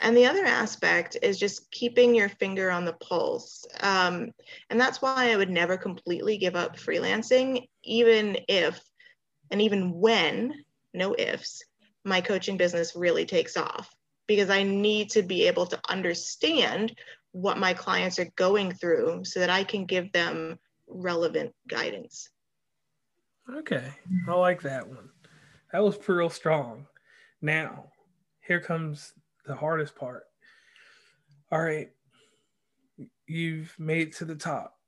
And 0.00 0.16
the 0.16 0.26
other 0.26 0.44
aspect 0.44 1.16
is 1.22 1.38
just 1.38 1.70
keeping 1.70 2.14
your 2.14 2.28
finger 2.28 2.70
on 2.70 2.84
the 2.84 2.94
pulse. 2.94 3.64
Um, 3.80 4.30
and 4.68 4.80
that's 4.80 5.00
why 5.00 5.30
I 5.32 5.36
would 5.36 5.50
never 5.50 5.76
completely 5.76 6.36
give 6.38 6.56
up 6.56 6.76
freelancing, 6.76 7.68
even 7.82 8.38
if 8.48 8.80
and 9.50 9.60
even 9.62 9.92
when, 9.92 10.54
no 10.92 11.14
ifs, 11.16 11.64
my 12.04 12.20
coaching 12.20 12.56
business 12.56 12.96
really 12.96 13.24
takes 13.24 13.56
off, 13.56 13.88
because 14.26 14.50
I 14.50 14.62
need 14.62 15.10
to 15.10 15.22
be 15.22 15.46
able 15.46 15.66
to 15.66 15.80
understand 15.88 16.96
what 17.34 17.58
my 17.58 17.74
clients 17.74 18.20
are 18.20 18.30
going 18.36 18.72
through 18.72 19.24
so 19.24 19.40
that 19.40 19.50
I 19.50 19.64
can 19.64 19.86
give 19.86 20.12
them 20.12 20.56
relevant 20.86 21.52
guidance. 21.68 22.30
Okay, 23.52 23.92
I 24.28 24.32
like 24.34 24.62
that 24.62 24.86
one. 24.86 25.10
That 25.72 25.82
was 25.82 25.98
real 26.08 26.30
strong. 26.30 26.86
Now, 27.42 27.86
here 28.46 28.60
comes 28.60 29.12
the 29.46 29.54
hardest 29.56 29.96
part. 29.96 30.22
All 31.50 31.60
right, 31.60 31.90
you've 33.26 33.74
made 33.80 34.12
to 34.14 34.24
the 34.24 34.36
top. 34.36 34.78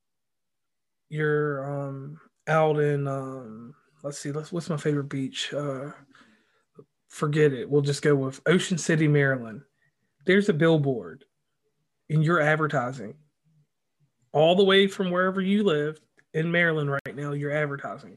You're 1.08 1.88
um, 1.88 2.20
out 2.46 2.78
in 2.78 3.08
um, 3.08 3.74
let's 4.04 4.20
see, 4.20 4.30
let's 4.30 4.52
what's 4.52 4.70
my 4.70 4.76
favorite 4.76 5.08
beach? 5.08 5.52
Uh, 5.52 5.90
forget 7.08 7.52
it. 7.52 7.68
We'll 7.68 7.82
just 7.82 8.02
go 8.02 8.14
with 8.14 8.40
Ocean 8.46 8.78
City, 8.78 9.08
Maryland. 9.08 9.62
There's 10.26 10.48
a 10.48 10.54
billboard, 10.54 11.24
and 12.10 12.24
you're 12.24 12.40
advertising 12.40 13.14
all 14.32 14.54
the 14.54 14.64
way 14.64 14.86
from 14.86 15.10
wherever 15.10 15.40
you 15.40 15.62
live 15.62 15.98
in 16.34 16.50
Maryland 16.50 16.90
right 16.90 17.16
now. 17.16 17.32
You're 17.32 17.56
advertising. 17.56 18.16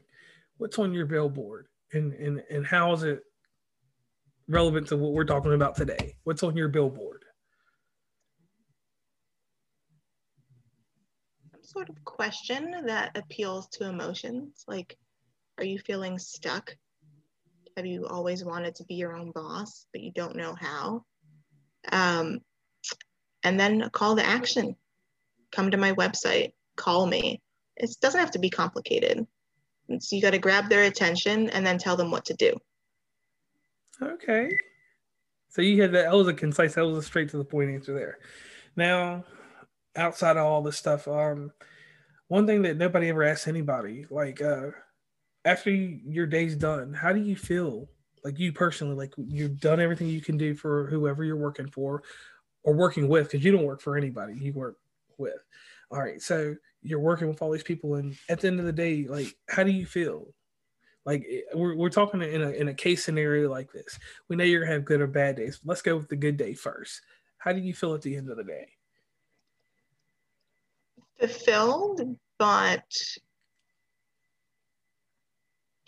What's 0.58 0.78
on 0.78 0.92
your 0.92 1.06
billboard, 1.06 1.66
and 1.92 2.12
and 2.12 2.42
and 2.50 2.66
how 2.66 2.92
is 2.92 3.02
it 3.02 3.22
relevant 4.48 4.88
to 4.88 4.96
what 4.96 5.12
we're 5.12 5.24
talking 5.24 5.54
about 5.54 5.76
today? 5.76 6.14
What's 6.24 6.42
on 6.42 6.56
your 6.56 6.68
billboard? 6.68 7.24
Some 11.52 11.62
sort 11.62 11.88
of 11.88 12.04
question 12.04 12.74
that 12.84 13.16
appeals 13.16 13.68
to 13.68 13.88
emotions. 13.88 14.64
Like, 14.68 14.96
are 15.56 15.64
you 15.64 15.78
feeling 15.78 16.18
stuck? 16.18 16.76
Have 17.76 17.86
you 17.86 18.06
always 18.06 18.44
wanted 18.44 18.74
to 18.74 18.84
be 18.84 18.94
your 18.94 19.16
own 19.16 19.30
boss, 19.30 19.86
but 19.92 20.02
you 20.02 20.12
don't 20.12 20.36
know 20.36 20.54
how? 20.60 21.04
Um, 21.92 22.40
and 23.44 23.58
then 23.58 23.82
a 23.82 23.90
call 23.90 24.16
to 24.16 24.24
action. 24.24 24.76
Come 25.52 25.70
to 25.70 25.76
my 25.76 25.92
website, 25.92 26.52
call 26.76 27.06
me. 27.06 27.42
It 27.76 27.90
doesn't 28.00 28.20
have 28.20 28.32
to 28.32 28.38
be 28.38 28.50
complicated. 28.50 29.26
So 29.98 30.14
you 30.14 30.22
got 30.22 30.30
to 30.30 30.38
grab 30.38 30.68
their 30.68 30.84
attention 30.84 31.50
and 31.50 31.66
then 31.66 31.78
tell 31.78 31.96
them 31.96 32.10
what 32.10 32.26
to 32.26 32.34
do. 32.34 32.54
Okay. 34.00 34.56
So 35.48 35.62
you 35.62 35.82
had 35.82 35.92
that. 35.92 36.04
That 36.04 36.14
was 36.14 36.28
a 36.28 36.34
concise. 36.34 36.74
That 36.74 36.86
was 36.86 36.98
a 36.98 37.02
straight 37.02 37.28
to 37.30 37.38
the 37.38 37.44
point 37.44 37.70
answer 37.70 37.92
there. 37.92 38.18
Now, 38.76 39.24
outside 39.96 40.36
of 40.36 40.46
all 40.46 40.62
this 40.62 40.76
stuff, 40.76 41.08
um, 41.08 41.50
one 42.28 42.46
thing 42.46 42.62
that 42.62 42.76
nobody 42.76 43.08
ever 43.08 43.24
asks 43.24 43.48
anybody, 43.48 44.06
like, 44.08 44.40
uh, 44.40 44.68
after 45.44 45.70
you, 45.70 45.98
your 46.04 46.26
day's 46.26 46.54
done, 46.54 46.92
how 46.92 47.12
do 47.12 47.20
you 47.20 47.34
feel? 47.34 47.88
Like 48.22 48.38
you 48.38 48.52
personally, 48.52 48.94
like 48.94 49.14
you've 49.16 49.60
done 49.60 49.80
everything 49.80 50.06
you 50.06 50.20
can 50.20 50.36
do 50.36 50.54
for 50.54 50.86
whoever 50.86 51.24
you're 51.24 51.36
working 51.36 51.68
for, 51.68 52.02
or 52.62 52.74
working 52.74 53.08
with, 53.08 53.30
because 53.30 53.44
you 53.44 53.52
don't 53.52 53.64
work 53.64 53.80
for 53.80 53.96
anybody. 53.96 54.34
You 54.34 54.52
work 54.52 54.76
with. 55.18 55.42
All 55.90 56.00
right. 56.00 56.20
So 56.20 56.54
you're 56.82 57.00
working 57.00 57.28
with 57.28 57.42
all 57.42 57.50
these 57.50 57.62
people, 57.62 57.96
and 57.96 58.16
at 58.28 58.40
the 58.40 58.48
end 58.48 58.60
of 58.60 58.66
the 58.66 58.72
day, 58.72 59.06
like, 59.08 59.34
how 59.48 59.64
do 59.64 59.70
you 59.70 59.86
feel? 59.86 60.32
Like 61.06 61.26
eh, 61.30 61.40
we're, 61.54 61.76
we're 61.76 61.90
talking 61.90 62.22
in 62.22 62.42
a 62.42 62.50
in 62.50 62.68
a 62.68 62.74
case 62.74 63.04
scenario 63.04 63.50
like 63.50 63.72
this. 63.72 63.98
We 64.28 64.36
know 64.36 64.44
you're 64.44 64.60
gonna 64.60 64.72
have 64.72 64.84
good 64.84 65.00
or 65.00 65.06
bad 65.06 65.36
days. 65.36 65.60
Let's 65.64 65.82
go 65.82 65.96
with 65.96 66.08
the 66.08 66.16
good 66.16 66.36
day 66.36 66.54
first. 66.54 67.00
How 67.38 67.52
do 67.52 67.60
you 67.60 67.74
feel 67.74 67.94
at 67.94 68.02
the 68.02 68.16
end 68.16 68.30
of 68.30 68.36
the 68.36 68.44
day? 68.44 68.68
Fulfilled, 71.18 72.02
but 72.38 72.84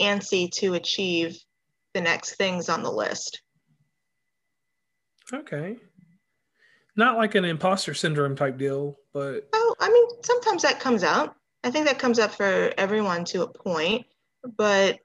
antsy 0.00 0.50
to 0.50 0.74
achieve 0.74 1.38
the 1.94 2.00
next 2.00 2.36
things 2.36 2.68
on 2.68 2.82
the 2.82 2.90
list. 2.90 3.42
Okay. 5.32 5.76
Not 6.96 7.16
like 7.16 7.34
an 7.34 7.44
imposter 7.44 7.94
syndrome 7.94 8.36
type 8.36 8.58
deal, 8.58 8.98
but 9.14 9.48
oh, 9.54 9.74
I 9.80 9.88
mean, 9.88 10.22
sometimes 10.22 10.62
that 10.62 10.80
comes 10.80 11.02
out. 11.02 11.34
I 11.64 11.70
think 11.70 11.86
that 11.86 11.98
comes 11.98 12.18
up 12.18 12.32
for 12.32 12.72
everyone 12.76 13.24
to 13.26 13.42
a 13.42 13.48
point 13.48 14.04
but 14.44 14.98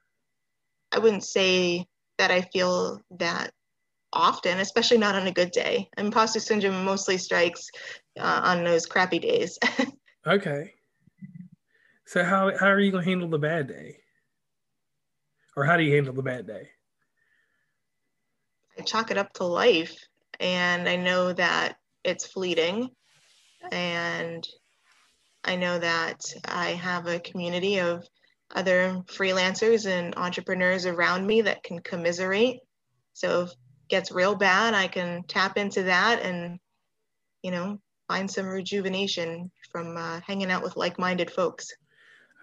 I 0.92 0.98
wouldn't 0.98 1.24
say 1.24 1.86
that 2.18 2.30
I 2.30 2.42
feel 2.42 3.00
that 3.18 3.52
often, 4.12 4.58
especially 4.58 4.98
not 4.98 5.14
on 5.14 5.26
a 5.26 5.32
good 5.32 5.50
day. 5.50 5.88
Imposter 5.96 6.40
syndrome 6.40 6.84
mostly 6.84 7.18
strikes 7.18 7.68
uh, 8.18 8.40
on 8.44 8.64
those 8.64 8.86
crappy 8.86 9.18
days. 9.18 9.58
okay. 10.26 10.74
So 12.06 12.24
how 12.24 12.56
how 12.58 12.68
are 12.68 12.80
you 12.80 12.90
gonna 12.90 13.04
handle 13.04 13.28
the 13.28 13.38
bad 13.38 13.68
day? 13.68 13.98
Or 15.56 15.64
how 15.64 15.76
do 15.76 15.82
you 15.82 15.94
handle 15.94 16.14
the 16.14 16.22
bad 16.22 16.46
day? 16.46 16.70
I 18.78 18.82
chalk 18.82 19.10
it 19.10 19.18
up 19.18 19.32
to 19.34 19.44
life 19.44 19.96
and 20.40 20.88
I 20.88 20.96
know 20.96 21.32
that 21.32 21.77
it's 22.08 22.26
fleeting 22.26 22.88
and 23.70 24.46
I 25.44 25.56
know 25.56 25.78
that 25.78 26.20
I 26.44 26.70
have 26.70 27.06
a 27.06 27.20
community 27.20 27.78
of 27.78 28.06
other 28.54 29.02
freelancers 29.06 29.86
and 29.86 30.14
entrepreneurs 30.16 30.86
around 30.86 31.26
me 31.26 31.42
that 31.42 31.62
can 31.62 31.80
commiserate. 31.80 32.60
So 33.12 33.42
if 33.42 33.50
it 33.50 33.56
gets 33.88 34.12
real 34.12 34.34
bad, 34.34 34.74
I 34.74 34.88
can 34.88 35.22
tap 35.28 35.56
into 35.56 35.84
that 35.84 36.22
and, 36.22 36.58
you 37.42 37.50
know, 37.50 37.80
find 38.08 38.30
some 38.30 38.46
rejuvenation 38.46 39.50
from 39.70 39.96
uh, 39.96 40.20
hanging 40.26 40.50
out 40.50 40.62
with 40.62 40.76
like-minded 40.76 41.30
folks. 41.30 41.68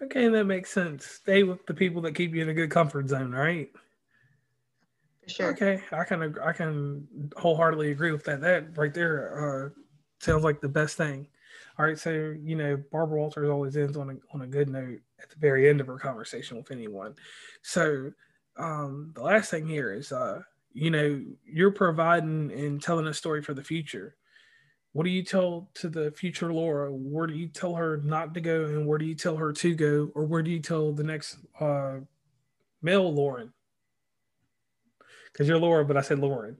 Okay, 0.02 0.28
that 0.28 0.44
makes 0.44 0.70
sense. 0.70 1.06
Stay 1.06 1.42
with 1.42 1.64
the 1.66 1.74
people 1.74 2.02
that 2.02 2.14
keep 2.14 2.34
you 2.34 2.42
in 2.42 2.48
a 2.48 2.54
good 2.54 2.70
comfort 2.70 3.08
zone, 3.08 3.32
right? 3.32 3.70
Sure. 5.26 5.50
Okay, 5.50 5.80
I 5.90 6.04
can 6.04 6.36
I 6.38 6.52
can 6.52 7.08
wholeheartedly 7.36 7.90
agree 7.90 8.12
with 8.12 8.24
that. 8.24 8.40
That 8.40 8.76
right 8.76 8.94
there 8.94 9.66
uh, 9.66 9.70
sounds 10.20 10.44
like 10.44 10.60
the 10.60 10.68
best 10.68 10.96
thing. 10.96 11.26
All 11.78 11.84
right, 11.84 11.98
so 11.98 12.34
you 12.40 12.54
know 12.54 12.76
Barbara 12.92 13.18
Walters 13.20 13.50
always 13.50 13.76
ends 13.76 13.96
on 13.96 14.10
a 14.10 14.14
on 14.32 14.42
a 14.42 14.46
good 14.46 14.68
note 14.70 15.00
at 15.20 15.28
the 15.30 15.36
very 15.38 15.68
end 15.68 15.80
of 15.80 15.88
her 15.88 15.98
conversation 15.98 16.56
with 16.56 16.70
anyone. 16.70 17.14
So 17.62 18.12
um, 18.56 19.12
the 19.14 19.22
last 19.22 19.50
thing 19.50 19.66
here 19.66 19.92
is, 19.92 20.12
uh, 20.12 20.42
you 20.72 20.90
know, 20.90 21.20
you're 21.44 21.72
providing 21.72 22.52
and 22.52 22.80
telling 22.80 23.08
a 23.08 23.14
story 23.14 23.42
for 23.42 23.52
the 23.52 23.64
future. 23.64 24.16
What 24.92 25.04
do 25.04 25.10
you 25.10 25.22
tell 25.24 25.70
to 25.74 25.88
the 25.88 26.12
future 26.12 26.52
Laura? 26.52 26.92
Where 26.92 27.26
do 27.26 27.34
you 27.34 27.48
tell 27.48 27.74
her 27.74 27.98
not 27.98 28.34
to 28.34 28.40
go, 28.40 28.66
and 28.66 28.86
where 28.86 28.98
do 28.98 29.06
you 29.06 29.16
tell 29.16 29.36
her 29.36 29.52
to 29.52 29.74
go, 29.74 30.10
or 30.14 30.24
where 30.24 30.42
do 30.42 30.50
you 30.52 30.60
tell 30.60 30.92
the 30.92 31.04
next 31.04 31.38
uh, 31.60 31.96
male 32.82 33.12
Lauren? 33.12 33.52
Because 35.36 35.48
you're 35.48 35.58
Laura, 35.58 35.84
but 35.84 35.98
I 35.98 36.00
said 36.00 36.18
Lauren 36.18 36.56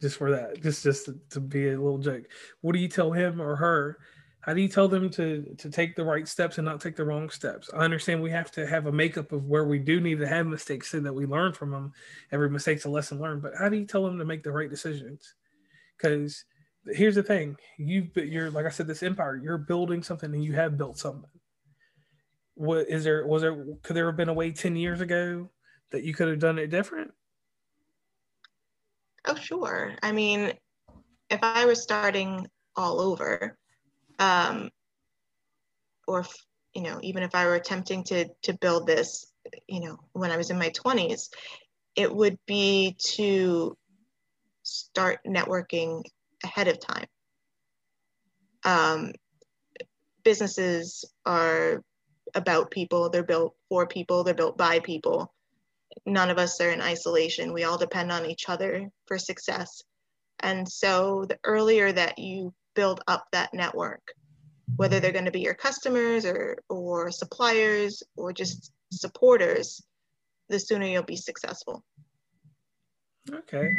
just 0.00 0.16
for 0.16 0.30
that, 0.30 0.62
just 0.62 0.84
just 0.84 1.06
to, 1.06 1.18
to 1.30 1.40
be 1.40 1.68
a 1.68 1.80
little 1.80 1.98
joke. 1.98 2.22
What 2.60 2.74
do 2.74 2.78
you 2.78 2.86
tell 2.86 3.10
him 3.10 3.42
or 3.42 3.56
her? 3.56 3.98
How 4.38 4.54
do 4.54 4.62
you 4.62 4.68
tell 4.68 4.86
them 4.86 5.10
to 5.10 5.44
to 5.58 5.68
take 5.68 5.96
the 5.96 6.04
right 6.04 6.28
steps 6.28 6.56
and 6.58 6.64
not 6.64 6.80
take 6.80 6.94
the 6.94 7.04
wrong 7.04 7.28
steps? 7.28 7.70
I 7.74 7.78
understand 7.78 8.22
we 8.22 8.30
have 8.30 8.52
to 8.52 8.68
have 8.68 8.86
a 8.86 8.92
makeup 8.92 9.32
of 9.32 9.46
where 9.46 9.64
we 9.64 9.80
do 9.80 10.00
need 10.00 10.20
to 10.20 10.28
have 10.28 10.46
mistakes 10.46 10.92
so 10.92 11.00
that 11.00 11.12
we 11.12 11.26
learn 11.26 11.52
from 11.54 11.72
them 11.72 11.92
every 12.30 12.48
mistake's 12.48 12.84
a 12.84 12.88
lesson 12.88 13.20
learned 13.20 13.42
but 13.42 13.52
how 13.58 13.68
do 13.68 13.76
you 13.76 13.84
tell 13.84 14.04
them 14.04 14.16
to 14.16 14.24
make 14.24 14.44
the 14.44 14.52
right 14.52 14.70
decisions? 14.70 15.34
Because 15.96 16.44
here's 16.86 17.16
the 17.16 17.22
thing 17.24 17.56
you've 17.78 18.16
you're 18.16 18.50
like 18.50 18.64
i 18.64 18.70
said 18.70 18.86
this 18.86 19.02
empire 19.02 19.36
you're 19.36 19.58
building 19.58 20.02
something 20.02 20.32
and 20.32 20.44
you 20.44 20.52
have 20.52 20.78
built 20.78 20.98
something. 20.98 21.28
What 22.54 22.88
is 22.88 23.02
there 23.02 23.26
was 23.26 23.42
there 23.42 23.66
could 23.82 23.96
there 23.96 24.06
have 24.06 24.16
been 24.16 24.28
a 24.28 24.34
way 24.34 24.52
10 24.52 24.76
years 24.76 25.00
ago 25.00 25.50
that 25.90 26.04
you 26.04 26.14
could 26.14 26.28
have 26.28 26.38
done 26.38 26.60
it 26.60 26.68
different 26.68 27.10
oh 29.26 29.34
sure. 29.34 29.94
I 30.02 30.12
mean 30.12 30.52
if 31.28 31.38
i 31.42 31.64
was 31.64 31.82
starting 31.82 32.46
all 32.76 33.00
over 33.00 33.56
um, 34.18 34.70
or 36.06 36.26
you 36.74 36.82
know 36.82 36.98
even 37.02 37.22
if 37.22 37.34
i 37.34 37.46
were 37.46 37.54
attempting 37.54 38.04
to 38.04 38.28
to 38.42 38.52
build 38.54 38.86
this 38.86 39.32
you 39.68 39.80
know 39.80 39.98
when 40.12 40.30
i 40.30 40.36
was 40.36 40.50
in 40.50 40.58
my 40.58 40.70
20s 40.70 41.28
it 41.96 42.14
would 42.14 42.38
be 42.46 42.96
to 42.98 43.76
start 44.62 45.20
networking 45.26 46.04
ahead 46.44 46.68
of 46.68 46.78
time. 46.78 47.06
Um, 48.64 49.12
businesses 50.22 51.04
are 51.26 51.82
about 52.34 52.70
people. 52.70 53.10
They're 53.10 53.22
built 53.22 53.54
for 53.68 53.86
people. 53.86 54.22
They're 54.22 54.34
built 54.34 54.56
by 54.56 54.78
people 54.80 55.32
none 56.06 56.30
of 56.30 56.38
us 56.38 56.60
are 56.60 56.70
in 56.70 56.80
isolation 56.80 57.52
we 57.52 57.64
all 57.64 57.78
depend 57.78 58.10
on 58.12 58.26
each 58.26 58.48
other 58.48 58.88
for 59.06 59.18
success 59.18 59.82
and 60.42 60.68
so 60.68 61.26
the 61.28 61.38
earlier 61.44 61.92
that 61.92 62.18
you 62.18 62.54
build 62.74 63.02
up 63.06 63.26
that 63.32 63.52
network, 63.52 64.00
whether 64.76 65.00
they're 65.00 65.12
going 65.12 65.26
to 65.26 65.30
be 65.30 65.40
your 65.40 65.54
customers 65.54 66.24
or, 66.24 66.58
or 66.68 67.10
suppliers 67.10 68.02
or 68.16 68.32
just 68.32 68.72
supporters, 68.90 69.82
the 70.48 70.58
sooner 70.58 70.86
you'll 70.86 71.02
be 71.02 71.16
successful. 71.16 71.84
Okay. 73.30 73.70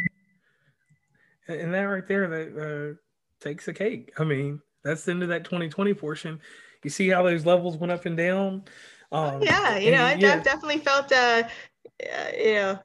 and 1.47 1.74
that 1.74 1.82
right 1.82 2.07
there 2.07 2.28
that 2.28 2.57
uh, 2.57 3.43
takes 3.43 3.68
a 3.68 3.74
cake. 3.74 4.14
I 4.18 4.24
mean, 4.24 4.62
that's 4.84 5.03
the 5.05 5.12
end 5.12 5.24
of 5.24 5.30
that 5.30 5.43
2020 5.43 5.93
portion. 5.95 6.39
You 6.84 6.89
see 6.89 7.09
how 7.09 7.24
those 7.24 7.45
levels 7.45 7.78
went 7.78 7.91
up 7.91 8.05
and 8.05 8.18
down. 8.18 8.64
Um, 9.12 9.41
yeah, 9.41 9.78
you 9.78 9.91
know, 9.91 10.03
I 10.03 10.14
yeah. 10.14 10.41
definitely 10.41 10.78
felt, 10.78 11.12
uh, 11.12 11.43
uh, 12.02 12.38
you 12.38 12.54
know, 12.54 12.80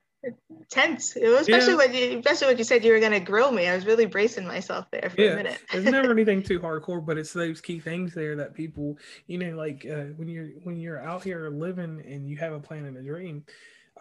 tense. 0.71 1.17
Especially 1.17 1.73
yeah. 1.73 1.77
when 1.77 1.95
you, 1.95 2.19
especially 2.19 2.49
when 2.49 2.59
you 2.59 2.65
said 2.65 2.85
you 2.85 2.93
were 2.93 3.01
going 3.01 3.13
to 3.13 3.21
grill 3.21 3.53
me. 3.53 3.69
I 3.69 3.75
was 3.75 3.87
really 3.87 4.07
bracing 4.07 4.47
myself 4.47 4.87
there 4.91 5.11
for 5.11 5.21
yeah. 5.21 5.31
a 5.31 5.37
minute. 5.37 5.59
it's 5.73 5.91
never 5.91 6.11
anything 6.13 6.43
too 6.43 6.61
hardcore, 6.61 7.05
but 7.05 7.19
it's 7.19 7.33
those 7.33 7.61
key 7.61 7.81
things 7.81 8.15
there 8.15 8.37
that 8.37 8.55
people, 8.55 8.99
you 9.27 9.39
know, 9.39 9.57
like 9.57 9.87
uh, 9.87 10.13
when 10.17 10.29
you're 10.29 10.49
when 10.63 10.77
you're 10.77 11.03
out 11.03 11.23
here 11.23 11.49
living 11.51 12.03
and 12.07 12.29
you 12.29 12.37
have 12.37 12.53
a 12.53 12.61
plan 12.61 12.85
and 12.85 12.97
a 12.97 13.03
dream, 13.03 13.45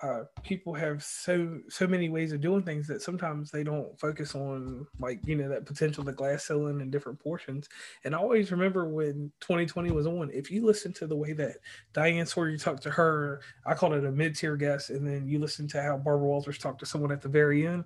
uh, 0.02 0.24
people 0.44 0.74
have 0.74 1.02
so 1.04 1.58
so 1.70 1.88
many 1.88 2.10
ways 2.10 2.34
of 2.34 2.42
doing 2.42 2.64
things 2.64 2.86
that 2.88 3.02
sometimes 3.02 3.50
they 3.50 3.64
don't 3.64 3.98
focus 4.00 4.36
on 4.36 4.86
like 5.00 5.20
you 5.26 5.36
know 5.36 5.48
that 5.48 5.66
potential 5.66 6.04
the 6.04 6.12
glass 6.12 6.46
ceiling 6.46 6.82
in 6.82 6.92
different 6.92 7.20
portions. 7.20 7.70
And 8.04 8.14
I 8.14 8.18
always 8.18 8.52
remember 8.52 8.90
when 8.90 9.32
2020 9.40 9.92
was 9.92 10.06
on 10.08 10.30
if 10.34 10.52
you 10.52 10.66
listen 10.66 10.92
to 10.94 11.08
the 11.08 11.16
way 11.16 11.34
that 11.34 11.58
diane 11.94 12.26
sawyer 12.26 12.58
talked 12.58 12.84
to 12.84 12.90
her 12.90 13.42
i 13.66 13.74
called 13.74 13.94
it 13.94 14.06
a 14.06 14.12
mid-tier 14.12 14.56
guest 14.56 14.90
and 14.90 15.08
then 15.08 15.28
you 15.28 15.40
listen 15.40 15.68
to 15.68 15.82
how 15.82 15.98
barbara 15.98 16.28
walters 16.28 16.58
talked 16.58 16.80
to 16.80 16.86
someone 16.86 17.12
at 17.12 17.22
the 17.22 17.30
very 17.30 17.66
end 17.66 17.84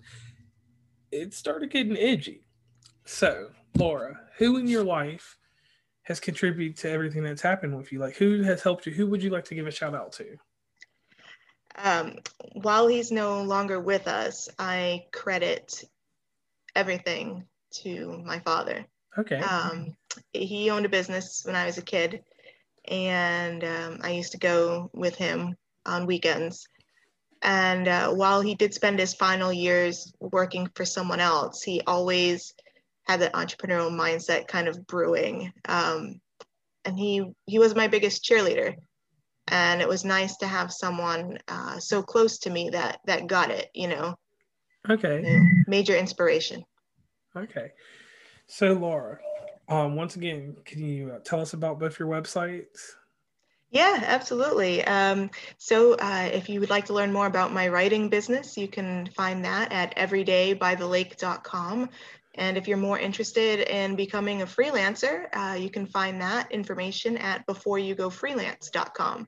it 1.11 1.33
started 1.33 1.71
getting 1.71 1.97
edgy. 1.97 2.45
So 3.05 3.49
laura 3.77 4.19
who 4.37 4.57
in 4.57 4.67
your 4.67 4.83
life 4.83 5.37
has 6.03 6.19
contributed 6.19 6.77
to 6.77 6.89
everything 6.89 7.23
that's 7.23 7.41
happened 7.41 7.75
with 7.75 7.91
you? 7.91 7.99
Like 7.99 8.15
who 8.15 8.41
has 8.43 8.63
helped 8.63 8.85
you? 8.85 8.93
Who 8.93 9.07
would 9.07 9.21
you 9.21 9.29
like 9.29 9.45
to 9.45 9.55
give 9.55 9.67
a 9.67 9.71
shout 9.71 9.93
out 9.93 10.11
to 10.13 10.37
um, 11.77 12.15
while 12.53 12.87
he's 12.87 13.11
no 13.11 13.43
longer 13.43 13.79
with 13.79 14.07
us, 14.07 14.49
I 14.57 15.05
credit 15.11 15.83
everything 16.75 17.45
to 17.71 18.21
my 18.25 18.39
father. 18.39 18.85
Okay. 19.17 19.37
Um, 19.39 19.95
he 20.33 20.69
owned 20.69 20.85
a 20.85 20.89
business 20.89 21.43
when 21.45 21.55
I 21.55 21.65
was 21.65 21.77
a 21.77 21.83
kid, 21.83 22.23
and 22.85 23.63
um, 23.63 23.99
I 24.01 24.11
used 24.11 24.31
to 24.33 24.37
go 24.37 24.89
with 24.93 25.15
him 25.15 25.55
on 25.85 26.05
weekends. 26.05 26.67
And 27.41 27.87
uh, 27.87 28.11
while 28.11 28.41
he 28.41 28.55
did 28.55 28.73
spend 28.73 28.99
his 28.99 29.13
final 29.13 29.53
years 29.53 30.11
working 30.19 30.69
for 30.75 30.85
someone 30.85 31.21
else, 31.21 31.63
he 31.63 31.81
always 31.87 32.53
had 33.03 33.21
that 33.21 33.33
entrepreneurial 33.33 33.91
mindset 33.91 34.47
kind 34.47 34.67
of 34.67 34.85
brewing. 34.85 35.53
Um, 35.65 36.19
and 36.85 36.97
he 36.97 37.25
he 37.45 37.59
was 37.59 37.75
my 37.75 37.87
biggest 37.87 38.23
cheerleader 38.23 38.75
and 39.49 39.81
it 39.81 39.87
was 39.87 40.05
nice 40.05 40.37
to 40.37 40.47
have 40.47 40.71
someone 40.71 41.37
uh, 41.47 41.79
so 41.79 42.01
close 42.01 42.39
to 42.39 42.49
me 42.49 42.69
that 42.69 42.99
that 43.05 43.27
got 43.27 43.51
it 43.51 43.69
you 43.73 43.87
know 43.87 44.15
okay 44.89 45.21
you 45.23 45.39
know, 45.39 45.45
major 45.67 45.95
inspiration 45.95 46.63
okay 47.35 47.71
so 48.47 48.73
laura 48.73 49.19
um, 49.67 49.95
once 49.95 50.15
again 50.15 50.55
can 50.65 50.83
you 50.83 51.11
uh, 51.11 51.19
tell 51.19 51.41
us 51.41 51.53
about 51.53 51.79
both 51.79 51.99
your 51.99 52.07
websites 52.07 52.95
yeah, 53.71 54.01
absolutely. 54.07 54.83
Um, 54.85 55.29
so, 55.59 55.93
uh, 55.93 56.27
if 56.33 56.49
you 56.49 56.59
would 56.59 56.71
like 56.71 56.85
to 56.85 56.93
learn 56.93 57.13
more 57.13 57.27
about 57.27 57.53
my 57.53 57.67
writing 57.67 58.09
business, 58.09 58.57
you 58.57 58.67
can 58.67 59.07
find 59.15 59.45
that 59.45 59.71
at 59.71 59.95
everydaybythelake.com. 59.95 61.89
And 62.35 62.57
if 62.57 62.67
you're 62.67 62.77
more 62.77 62.97
interested 62.97 63.59
in 63.69 63.95
becoming 63.95 64.41
a 64.41 64.45
freelancer, 64.45 65.27
uh, 65.33 65.53
you 65.53 65.69
can 65.69 65.85
find 65.85 66.21
that 66.21 66.51
information 66.51 67.17
at 67.17 67.45
beforeyougofreelance.com. 67.47 69.27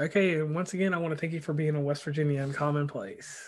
Okay, 0.00 0.36
and 0.36 0.54
once 0.54 0.72
again, 0.72 0.94
I 0.94 0.98
want 0.98 1.12
to 1.12 1.20
thank 1.20 1.34
you 1.34 1.40
for 1.40 1.52
being 1.52 1.76
a 1.76 1.80
West 1.80 2.02
Virginia 2.04 2.42
Uncommon 2.42 2.88
Place. 2.88 3.38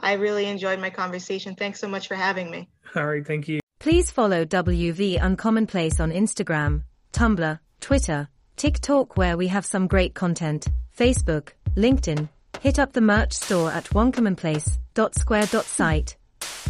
I 0.00 0.14
really 0.14 0.46
enjoyed 0.46 0.80
my 0.80 0.88
conversation. 0.88 1.56
Thanks 1.56 1.78
so 1.78 1.88
much 1.88 2.08
for 2.08 2.14
having 2.14 2.50
me. 2.50 2.70
All 2.96 3.06
right, 3.06 3.26
thank 3.26 3.48
you. 3.48 3.60
Please 3.78 4.10
follow 4.10 4.46
WV 4.46 5.22
Uncommon 5.22 5.66
Place 5.66 6.00
on 6.00 6.10
Instagram, 6.10 6.84
Tumblr, 7.12 7.58
Twitter, 7.80 8.28
TikTok, 8.56 9.18
where 9.18 9.36
we 9.36 9.48
have 9.48 9.66
some 9.66 9.88
great 9.88 10.14
content, 10.14 10.68
Facebook, 10.96 11.50
LinkedIn. 11.76 12.30
Hit 12.60 12.78
up 12.78 12.94
the 12.94 13.02
merch 13.02 13.34
store 13.34 13.70
at 13.70 13.84
uncommonplace.square.site. 13.86 16.16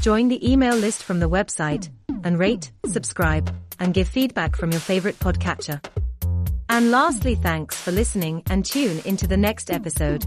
Join 0.00 0.28
the 0.28 0.50
email 0.50 0.74
list 0.74 1.04
from 1.04 1.20
the 1.20 1.30
website, 1.30 1.88
and 2.24 2.36
rate, 2.36 2.72
subscribe, 2.86 3.54
and 3.78 3.94
give 3.94 4.08
feedback 4.08 4.56
from 4.56 4.72
your 4.72 4.80
favorite 4.80 5.20
podcatcher. 5.20 5.80
And 6.72 6.90
lastly, 6.90 7.34
thanks 7.34 7.76
for 7.76 7.92
listening 7.92 8.42
and 8.46 8.64
tune 8.64 9.02
into 9.04 9.26
the 9.26 9.36
next 9.36 9.70
episode. 9.70 10.24